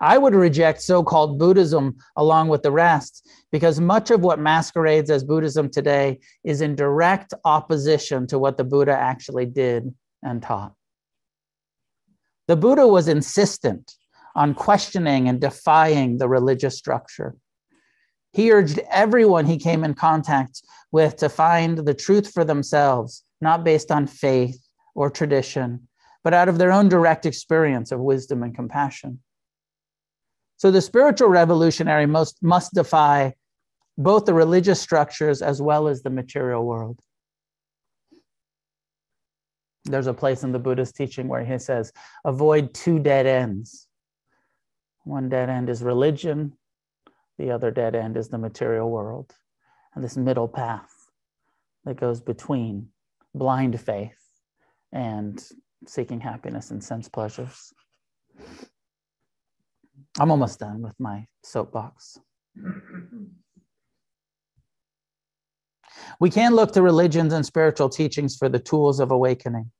I 0.00 0.18
would 0.18 0.34
reject 0.34 0.82
so 0.82 1.02
called 1.02 1.38
Buddhism 1.38 1.96
along 2.16 2.48
with 2.48 2.62
the 2.62 2.70
rest 2.70 3.28
because 3.50 3.80
much 3.80 4.10
of 4.10 4.20
what 4.20 4.38
masquerades 4.38 5.10
as 5.10 5.24
Buddhism 5.24 5.70
today 5.70 6.20
is 6.44 6.60
in 6.60 6.74
direct 6.74 7.34
opposition 7.44 8.26
to 8.28 8.38
what 8.38 8.56
the 8.56 8.64
Buddha 8.64 8.92
actually 8.92 9.46
did 9.46 9.94
and 10.22 10.42
taught. 10.42 10.74
The 12.46 12.56
Buddha 12.56 12.86
was 12.86 13.08
insistent 13.08 13.94
on 14.34 14.54
questioning 14.54 15.28
and 15.28 15.40
defying 15.40 16.18
the 16.18 16.28
religious 16.28 16.76
structure. 16.78 17.34
He 18.32 18.52
urged 18.52 18.78
everyone 18.90 19.46
he 19.46 19.58
came 19.58 19.84
in 19.84 19.94
contact 19.94 20.62
with 20.92 21.16
to 21.16 21.28
find 21.28 21.78
the 21.78 21.94
truth 21.94 22.30
for 22.30 22.44
themselves, 22.44 23.24
not 23.40 23.64
based 23.64 23.90
on 23.90 24.06
faith 24.06 24.60
or 24.94 25.10
tradition, 25.10 25.88
but 26.22 26.34
out 26.34 26.48
of 26.48 26.58
their 26.58 26.72
own 26.72 26.88
direct 26.88 27.26
experience 27.26 27.90
of 27.90 28.00
wisdom 28.00 28.42
and 28.42 28.54
compassion. 28.54 29.20
So 30.58 30.70
the 30.72 30.80
spiritual 30.80 31.28
revolutionary 31.28 32.06
must, 32.06 32.42
must 32.42 32.74
defy 32.74 33.34
both 33.96 34.24
the 34.24 34.34
religious 34.34 34.80
structures 34.80 35.40
as 35.40 35.62
well 35.62 35.88
as 35.88 36.02
the 36.02 36.10
material 36.10 36.64
world. 36.64 36.98
There's 39.84 40.08
a 40.08 40.14
place 40.14 40.42
in 40.42 40.52
the 40.52 40.58
Buddhist 40.58 40.96
teaching 40.96 41.28
where 41.28 41.44
he 41.44 41.58
says, 41.58 41.92
avoid 42.24 42.74
two 42.74 42.98
dead 42.98 43.26
ends. 43.26 43.86
One 45.04 45.28
dead 45.28 45.48
end 45.48 45.70
is 45.70 45.82
religion, 45.82 46.52
the 47.38 47.52
other 47.52 47.70
dead 47.70 47.94
end 47.94 48.16
is 48.16 48.28
the 48.28 48.36
material 48.36 48.90
world. 48.90 49.32
And 49.94 50.04
this 50.04 50.16
middle 50.16 50.48
path 50.48 50.90
that 51.84 51.98
goes 51.98 52.20
between 52.20 52.88
blind 53.34 53.80
faith 53.80 54.18
and 54.92 55.42
seeking 55.86 56.20
happiness 56.20 56.72
and 56.72 56.82
sense 56.82 57.08
pleasures. 57.08 57.72
I'm 60.18 60.30
almost 60.30 60.58
done 60.58 60.82
with 60.82 60.98
my 60.98 61.26
soapbox. 61.42 62.18
We 66.20 66.30
can 66.30 66.54
look 66.54 66.72
to 66.72 66.82
religions 66.82 67.32
and 67.32 67.44
spiritual 67.44 67.88
teachings 67.88 68.36
for 68.36 68.48
the 68.48 68.58
tools 68.58 69.00
of 69.00 69.10
awakening. 69.10 69.70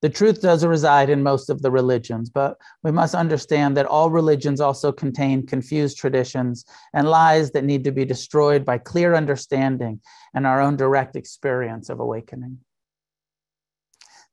The 0.00 0.08
truth 0.08 0.40
does 0.40 0.64
reside 0.64 1.10
in 1.10 1.24
most 1.24 1.50
of 1.50 1.60
the 1.60 1.72
religions, 1.72 2.30
but 2.30 2.56
we 2.84 2.92
must 2.92 3.16
understand 3.16 3.76
that 3.76 3.86
all 3.86 4.10
religions 4.10 4.60
also 4.60 4.92
contain 4.92 5.44
confused 5.44 5.98
traditions 5.98 6.64
and 6.94 7.08
lies 7.08 7.50
that 7.50 7.64
need 7.64 7.82
to 7.84 7.90
be 7.90 8.04
destroyed 8.04 8.64
by 8.64 8.78
clear 8.78 9.14
understanding 9.14 10.00
and 10.34 10.46
our 10.46 10.60
own 10.60 10.76
direct 10.76 11.16
experience 11.16 11.88
of 11.88 11.98
awakening. 11.98 12.58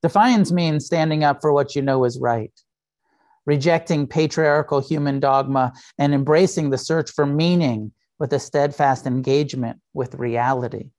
Defiance 0.03 0.51
means 0.51 0.85
standing 0.85 1.23
up 1.23 1.41
for 1.41 1.51
what 1.51 1.75
you 1.75 1.81
know 1.81 2.03
is 2.03 2.19
right, 2.19 2.53
rejecting 3.45 4.07
patriarchal 4.07 4.79
human 4.79 5.19
dogma 5.19 5.73
and 5.97 6.13
embracing 6.13 6.69
the 6.69 6.77
search 6.77 7.11
for 7.11 7.25
meaning 7.25 7.91
with 8.19 8.33
a 8.33 8.39
steadfast 8.39 9.05
engagement 9.05 9.79
with 9.93 10.15
reality. 10.15 10.89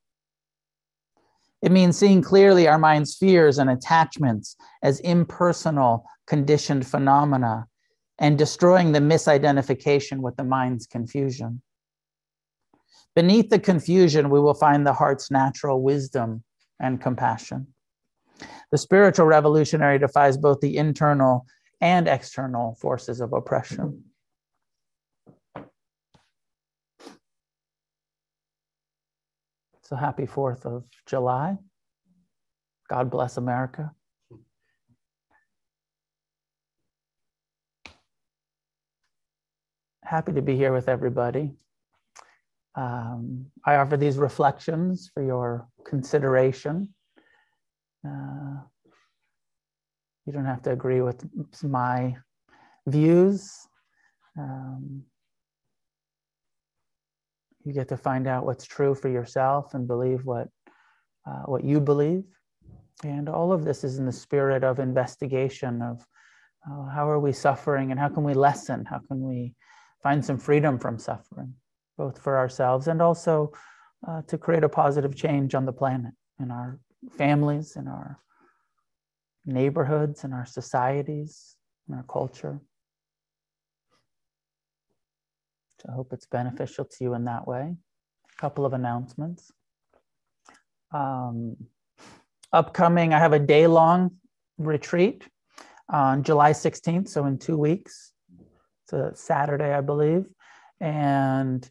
It 1.63 1.73
means 1.73 1.97
seeing 1.97 2.23
clearly 2.23 2.69
our 2.69 2.79
mind's 2.79 3.17
fears 3.17 3.59
and 3.59 3.71
attachments 3.71 4.57
as 4.83 5.01
impersonal, 5.01 6.05
conditioned 6.27 6.87
phenomena 6.87 7.67
and 8.19 8.39
destroying 8.39 8.93
the 8.93 9.01
misidentification 9.01 10.21
with 10.21 10.37
the 10.37 10.45
mind's 10.45 10.87
confusion. 10.87 11.63
Beneath 13.15 13.49
the 13.49 13.59
confusion, 13.59 14.31
we 14.31 14.41
will 14.41 14.55
find 14.55 14.87
the 14.87 14.93
heart's 14.93 15.31
natural 15.31 15.81
wisdom 15.83 16.43
and 16.81 17.01
compassion. 17.01 17.69
The 18.71 18.79
spiritual 18.79 19.27
revolutionary 19.27 19.99
defies 19.99 20.37
both 20.37 20.61
the 20.61 20.77
internal 20.77 21.47
and 21.81 22.09
external 22.09 22.75
forces 22.75 23.21
of 23.21 23.33
oppression. 23.33 24.05
So 29.83 29.95
happy 29.95 30.27
4th 30.27 30.65
of 30.67 30.85
July. 31.07 31.59
God 32.89 33.11
bless 33.11 33.37
America. 33.37 33.93
Happy 40.03 40.33
to 40.33 40.43
be 40.43 40.57
here 40.57 40.73
with 40.73 40.89
everybody. 40.89 41.53
Um, 42.77 43.47
I 43.65 43.77
offer 43.77 43.97
these 43.97 44.19
reflections 44.19 45.11
for 45.13 45.23
your 45.23 45.69
consideration. 45.85 46.93
Uh, 48.07 48.57
you 50.27 50.33
don't 50.33 50.45
have 50.45 50.63
to 50.63 50.73
agree 50.73 51.01
with 51.01 51.25
my 51.63 52.17
views. 52.87 53.69
Um, 54.39 55.05
you 57.65 57.73
get 57.73 57.89
to 57.89 57.97
find 57.97 58.27
out 58.27 58.47
what's 58.47 58.65
true 58.65 58.95
for 58.95 59.09
yourself 59.09 59.75
and 59.75 59.89
believe 59.89 60.25
what 60.25 60.49
uh, 61.27 61.43
what 61.47 61.65
you 61.65 61.81
believe 61.81 62.23
and 63.05 63.29
all 63.29 63.53
of 63.53 63.65
this 63.65 63.83
is 63.83 63.99
in 63.99 64.07
the 64.07 64.13
spirit 64.13 64.63
of 64.63 64.79
investigation 64.79 65.83
of 65.83 66.07
uh, 66.71 66.89
how 66.89 67.09
are 67.09 67.19
we 67.19 67.33
suffering 67.33 67.91
and 67.91 67.99
how 67.99 68.09
can 68.09 68.23
we 68.23 68.35
lessen 68.35 68.85
how 68.85 69.01
can 69.09 69.21
we 69.21 69.53
find 70.03 70.25
some 70.25 70.39
freedom 70.39 70.79
from 70.79 70.99
suffering 70.99 71.53
both 71.99 72.19
for 72.21 72.39
ourselves 72.39 72.87
and 72.87 73.03
also 73.03 73.51
uh, 74.07 74.23
to 74.29 74.39
create 74.39 74.63
a 74.63 74.69
positive 74.69 75.17
change 75.17 75.55
on 75.55 75.65
the 75.65 75.73
planet 75.73 76.13
in 76.39 76.53
our 76.53 76.79
families 77.19 77.75
in 77.75 77.89
our 77.89 78.21
neighborhoods 79.47 80.25
in 80.25 80.33
our 80.33 80.47
societies 80.47 81.57
in 81.89 81.95
our 81.95 82.05
culture 82.05 82.61
I 85.89 85.93
hope 85.93 86.13
it's 86.13 86.27
beneficial 86.27 86.85
to 86.85 86.97
you 87.01 87.15
in 87.15 87.25
that 87.25 87.47
way. 87.47 87.75
A 88.37 88.41
couple 88.41 88.67
of 88.67 88.73
announcements. 88.73 89.53
Um, 90.93 91.57
upcoming, 92.53 93.13
I 93.13 93.19
have 93.19 93.33
a 93.33 93.39
day 93.39 93.67
long 93.67 94.13
retreat 94.59 95.27
on 95.89 96.23
July 96.23 96.53
16th, 96.53 97.09
so 97.09 97.27
in 97.27 97.39
two 97.39 97.57
weeks. 97.57 98.13
It's 98.85 98.93
a 98.93 99.13
Saturday, 99.15 99.73
I 99.73 99.81
believe. 99.81 100.27
And 100.81 101.69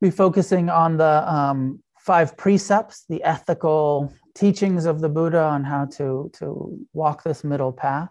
be 0.00 0.10
focusing 0.10 0.68
on 0.68 0.96
the 0.96 1.32
um, 1.32 1.82
five 1.98 2.36
precepts, 2.36 3.04
the 3.08 3.22
ethical 3.24 4.12
teachings 4.36 4.84
of 4.84 5.00
the 5.00 5.08
Buddha 5.08 5.42
on 5.42 5.64
how 5.64 5.86
to, 5.96 6.30
to 6.34 6.78
walk 6.92 7.24
this 7.24 7.42
middle 7.42 7.72
path 7.72 8.10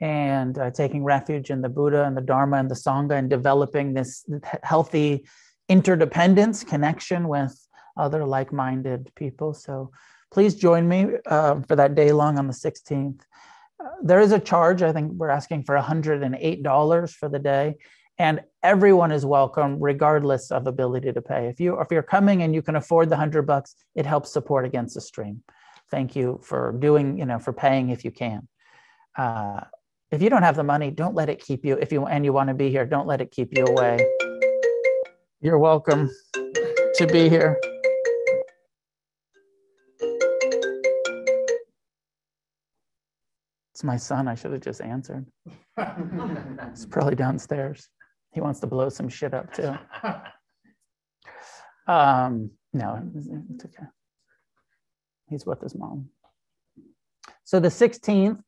and 0.00 0.58
uh, 0.58 0.70
taking 0.70 1.04
refuge 1.04 1.50
in 1.50 1.62
the 1.62 1.68
Buddha 1.68 2.04
and 2.04 2.16
the 2.16 2.20
Dharma 2.20 2.56
and 2.58 2.70
the 2.70 2.74
Sangha 2.74 3.12
and 3.12 3.30
developing 3.30 3.94
this 3.94 4.24
healthy 4.62 5.24
interdependence 5.68 6.64
connection 6.64 7.28
with 7.28 7.56
other 7.96 8.24
like 8.24 8.52
minded 8.52 9.10
people. 9.14 9.54
So 9.54 9.90
please 10.32 10.54
join 10.56 10.88
me 10.88 11.06
uh, 11.26 11.60
for 11.68 11.76
that 11.76 11.94
day 11.94 12.12
long 12.12 12.38
on 12.38 12.48
the 12.48 12.52
16th. 12.52 13.20
Uh, 13.82 13.88
there 14.02 14.20
is 14.20 14.32
a 14.32 14.40
charge. 14.40 14.82
I 14.82 14.92
think 14.92 15.12
we're 15.12 15.28
asking 15.28 15.64
for 15.64 15.76
$108 15.76 17.14
for 17.14 17.28
the 17.28 17.38
day. 17.38 17.76
And 18.18 18.40
everyone 18.64 19.12
is 19.12 19.24
welcome, 19.24 19.80
regardless 19.80 20.50
of 20.50 20.66
ability 20.66 21.12
to 21.12 21.22
pay. 21.22 21.46
If 21.46 21.60
you 21.60 21.80
if 21.80 21.86
you're 21.92 22.02
coming 22.02 22.42
and 22.42 22.52
you 22.52 22.62
can 22.62 22.74
afford 22.74 23.10
the 23.10 23.16
hundred 23.16 23.42
bucks, 23.42 23.76
it 23.94 24.04
helps 24.04 24.32
support 24.32 24.64
against 24.64 24.94
the 24.94 25.00
stream. 25.00 25.42
Thank 25.90 26.16
you 26.16 26.40
for 26.42 26.72
doing, 26.80 27.16
you 27.16 27.26
know, 27.26 27.38
for 27.38 27.52
paying 27.52 27.90
if 27.90 28.04
you 28.04 28.10
can. 28.10 28.48
Uh, 29.16 29.60
if 30.10 30.20
you 30.20 30.30
don't 30.30 30.42
have 30.42 30.56
the 30.56 30.64
money, 30.64 30.90
don't 30.90 31.14
let 31.14 31.28
it 31.28 31.40
keep 31.40 31.64
you. 31.64 31.76
If 31.76 31.92
you 31.92 32.06
and 32.06 32.24
you 32.24 32.32
want 32.32 32.48
to 32.48 32.54
be 32.54 32.70
here, 32.70 32.84
don't 32.84 33.06
let 33.06 33.20
it 33.20 33.30
keep 33.30 33.56
you 33.56 33.64
away. 33.64 33.98
You're 35.40 35.58
welcome 35.58 36.10
to 36.34 37.06
be 37.06 37.28
here. 37.28 37.56
It's 43.72 43.84
my 43.84 43.96
son. 43.96 44.26
I 44.26 44.34
should 44.34 44.50
have 44.50 44.60
just 44.60 44.80
answered. 44.80 45.24
It's 46.72 46.84
probably 46.84 47.14
downstairs. 47.14 47.88
He 48.38 48.40
wants 48.40 48.60
to 48.60 48.68
blow 48.68 48.88
some 48.88 49.08
shit 49.08 49.34
up 49.34 49.52
too. 49.52 49.76
Um, 51.88 52.50
no, 52.74 53.02
it's 53.16 53.64
okay. 53.64 53.86
He's 55.30 55.46
with 55.46 55.62
his 55.62 55.74
mom. 55.74 56.10
So 57.44 57.60
the 57.60 57.68
16th, 57.68 58.42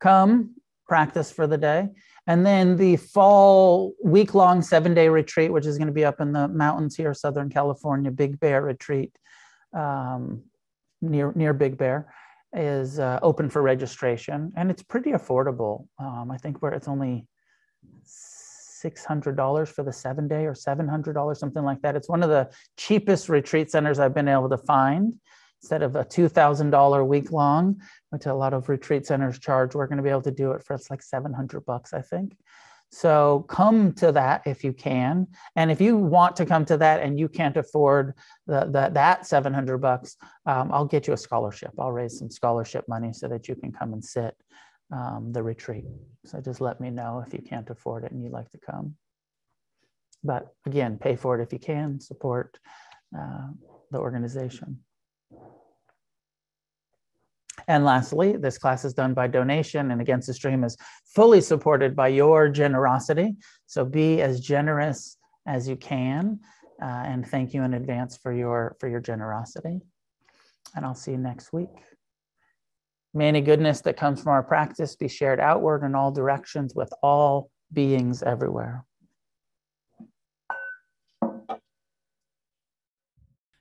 come 0.00 0.54
practice 0.86 1.30
for 1.30 1.46
the 1.46 1.58
day. 1.58 1.90
And 2.26 2.46
then 2.46 2.78
the 2.78 2.96
fall 2.96 3.92
week 4.02 4.32
long 4.32 4.62
seven 4.62 4.94
day 4.94 5.10
retreat, 5.10 5.52
which 5.52 5.66
is 5.66 5.76
going 5.76 5.88
to 5.88 5.92
be 5.92 6.06
up 6.06 6.22
in 6.22 6.32
the 6.32 6.48
mountains 6.48 6.96
here, 6.96 7.12
Southern 7.12 7.50
California, 7.50 8.10
Big 8.10 8.40
Bear 8.40 8.62
retreat 8.62 9.14
um, 9.74 10.42
near, 11.02 11.34
near 11.36 11.52
Big 11.52 11.76
Bear, 11.76 12.14
is 12.54 12.98
uh, 12.98 13.18
open 13.20 13.50
for 13.50 13.60
registration. 13.60 14.54
And 14.56 14.70
it's 14.70 14.82
pretty 14.82 15.10
affordable. 15.10 15.86
Um, 15.98 16.30
I 16.30 16.38
think 16.38 16.62
where 16.62 16.72
it's 16.72 16.88
only 16.88 17.28
$600 18.86 19.68
for 19.68 19.82
the 19.82 19.92
seven 19.92 20.28
day 20.28 20.46
or 20.46 20.54
$700, 20.54 21.36
something 21.36 21.64
like 21.64 21.82
that. 21.82 21.96
It's 21.96 22.08
one 22.08 22.22
of 22.22 22.28
the 22.28 22.50
cheapest 22.76 23.28
retreat 23.28 23.70
centers 23.70 23.98
I've 23.98 24.14
been 24.14 24.28
able 24.28 24.48
to 24.50 24.58
find 24.58 25.14
instead 25.62 25.82
of 25.82 25.96
a 25.96 26.04
$2,000 26.04 27.06
week 27.06 27.32
long, 27.32 27.80
which 28.10 28.26
a 28.26 28.34
lot 28.34 28.54
of 28.54 28.68
retreat 28.68 29.06
centers 29.06 29.38
charge, 29.38 29.74
we're 29.74 29.86
going 29.86 29.96
to 29.96 30.02
be 30.02 30.10
able 30.10 30.22
to 30.22 30.30
do 30.30 30.52
it 30.52 30.62
for 30.62 30.74
it's 30.74 30.90
like 30.90 31.02
700 31.02 31.64
bucks, 31.64 31.92
I 31.92 32.02
think. 32.02 32.36
So 32.90 33.44
come 33.48 33.92
to 33.94 34.12
that 34.12 34.42
if 34.46 34.62
you 34.62 34.72
can. 34.72 35.26
And 35.56 35.70
if 35.70 35.80
you 35.80 35.96
want 35.96 36.36
to 36.36 36.46
come 36.46 36.64
to 36.66 36.76
that 36.76 37.02
and 37.02 37.18
you 37.18 37.28
can't 37.28 37.56
afford 37.56 38.14
the, 38.46 38.60
the 38.66 38.90
that 38.92 39.26
700 39.26 39.78
bucks, 39.78 40.16
um, 40.46 40.70
I'll 40.72 40.84
get 40.84 41.06
you 41.06 41.12
a 41.12 41.16
scholarship. 41.16 41.72
I'll 41.78 41.92
raise 41.92 42.18
some 42.18 42.30
scholarship 42.30 42.84
money 42.86 43.12
so 43.12 43.28
that 43.28 43.48
you 43.48 43.56
can 43.56 43.72
come 43.72 43.92
and 43.92 44.04
sit 44.04 44.36
um, 44.92 45.32
the 45.32 45.42
retreat. 45.42 45.84
So 46.24 46.40
just 46.40 46.60
let 46.60 46.80
me 46.80 46.90
know 46.90 47.22
if 47.26 47.32
you 47.32 47.40
can't 47.40 47.68
afford 47.70 48.04
it 48.04 48.12
and 48.12 48.22
you'd 48.22 48.32
like 48.32 48.50
to 48.50 48.58
come. 48.58 48.94
But 50.22 50.48
again, 50.66 50.98
pay 50.98 51.16
for 51.16 51.38
it 51.38 51.42
if 51.42 51.52
you 51.52 51.58
can, 51.58 52.00
support 52.00 52.58
uh, 53.16 53.48
the 53.90 53.98
organization. 53.98 54.80
And 57.68 57.84
lastly, 57.84 58.36
this 58.36 58.58
class 58.58 58.84
is 58.84 58.94
done 58.94 59.14
by 59.14 59.26
donation 59.26 59.90
and 59.90 60.00
Against 60.00 60.28
the 60.28 60.34
Stream 60.34 60.62
is 60.62 60.76
fully 61.14 61.40
supported 61.40 61.96
by 61.96 62.08
your 62.08 62.48
generosity. 62.48 63.34
So 63.66 63.84
be 63.84 64.20
as 64.20 64.40
generous 64.40 65.16
as 65.46 65.68
you 65.68 65.76
can. 65.76 66.40
Uh, 66.80 67.02
and 67.06 67.26
thank 67.26 67.54
you 67.54 67.62
in 67.62 67.74
advance 67.74 68.16
for 68.16 68.32
your, 68.32 68.76
for 68.78 68.88
your 68.88 69.00
generosity. 69.00 69.80
And 70.74 70.84
I'll 70.84 70.94
see 70.94 71.12
you 71.12 71.18
next 71.18 71.52
week. 71.52 71.70
May 73.16 73.28
any 73.28 73.40
goodness 73.40 73.80
that 73.80 73.96
comes 73.96 74.22
from 74.22 74.32
our 74.32 74.42
practice 74.42 74.94
be 74.94 75.08
shared 75.08 75.40
outward 75.40 75.82
in 75.82 75.94
all 75.94 76.12
directions 76.12 76.74
with 76.74 76.92
all 77.02 77.50
beings 77.72 78.22
everywhere. 78.22 78.84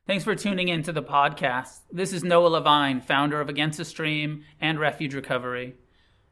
Thanks 0.05 0.25
for 0.25 0.35
tuning 0.35 0.67
in 0.67 0.83
to 0.83 0.91
the 0.91 1.01
podcast. 1.01 1.79
This 1.89 2.11
is 2.11 2.21
Noah 2.21 2.49
Levine, 2.49 2.99
founder 2.99 3.39
of 3.39 3.47
Against 3.47 3.77
the 3.77 3.85
Stream 3.85 4.43
and 4.59 4.77
Refuge 4.77 5.15
Recovery. 5.15 5.75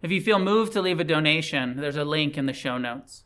If 0.02 0.12
you 0.12 0.20
feel 0.20 0.38
moved 0.38 0.74
to 0.74 0.82
leave 0.82 1.00
a 1.00 1.06
donation, 1.06 1.78
there's 1.78 1.96
a 1.96 2.04
link 2.04 2.38
in 2.38 2.46
the 2.46 2.52
show 2.52 2.78
notes. 2.78 3.24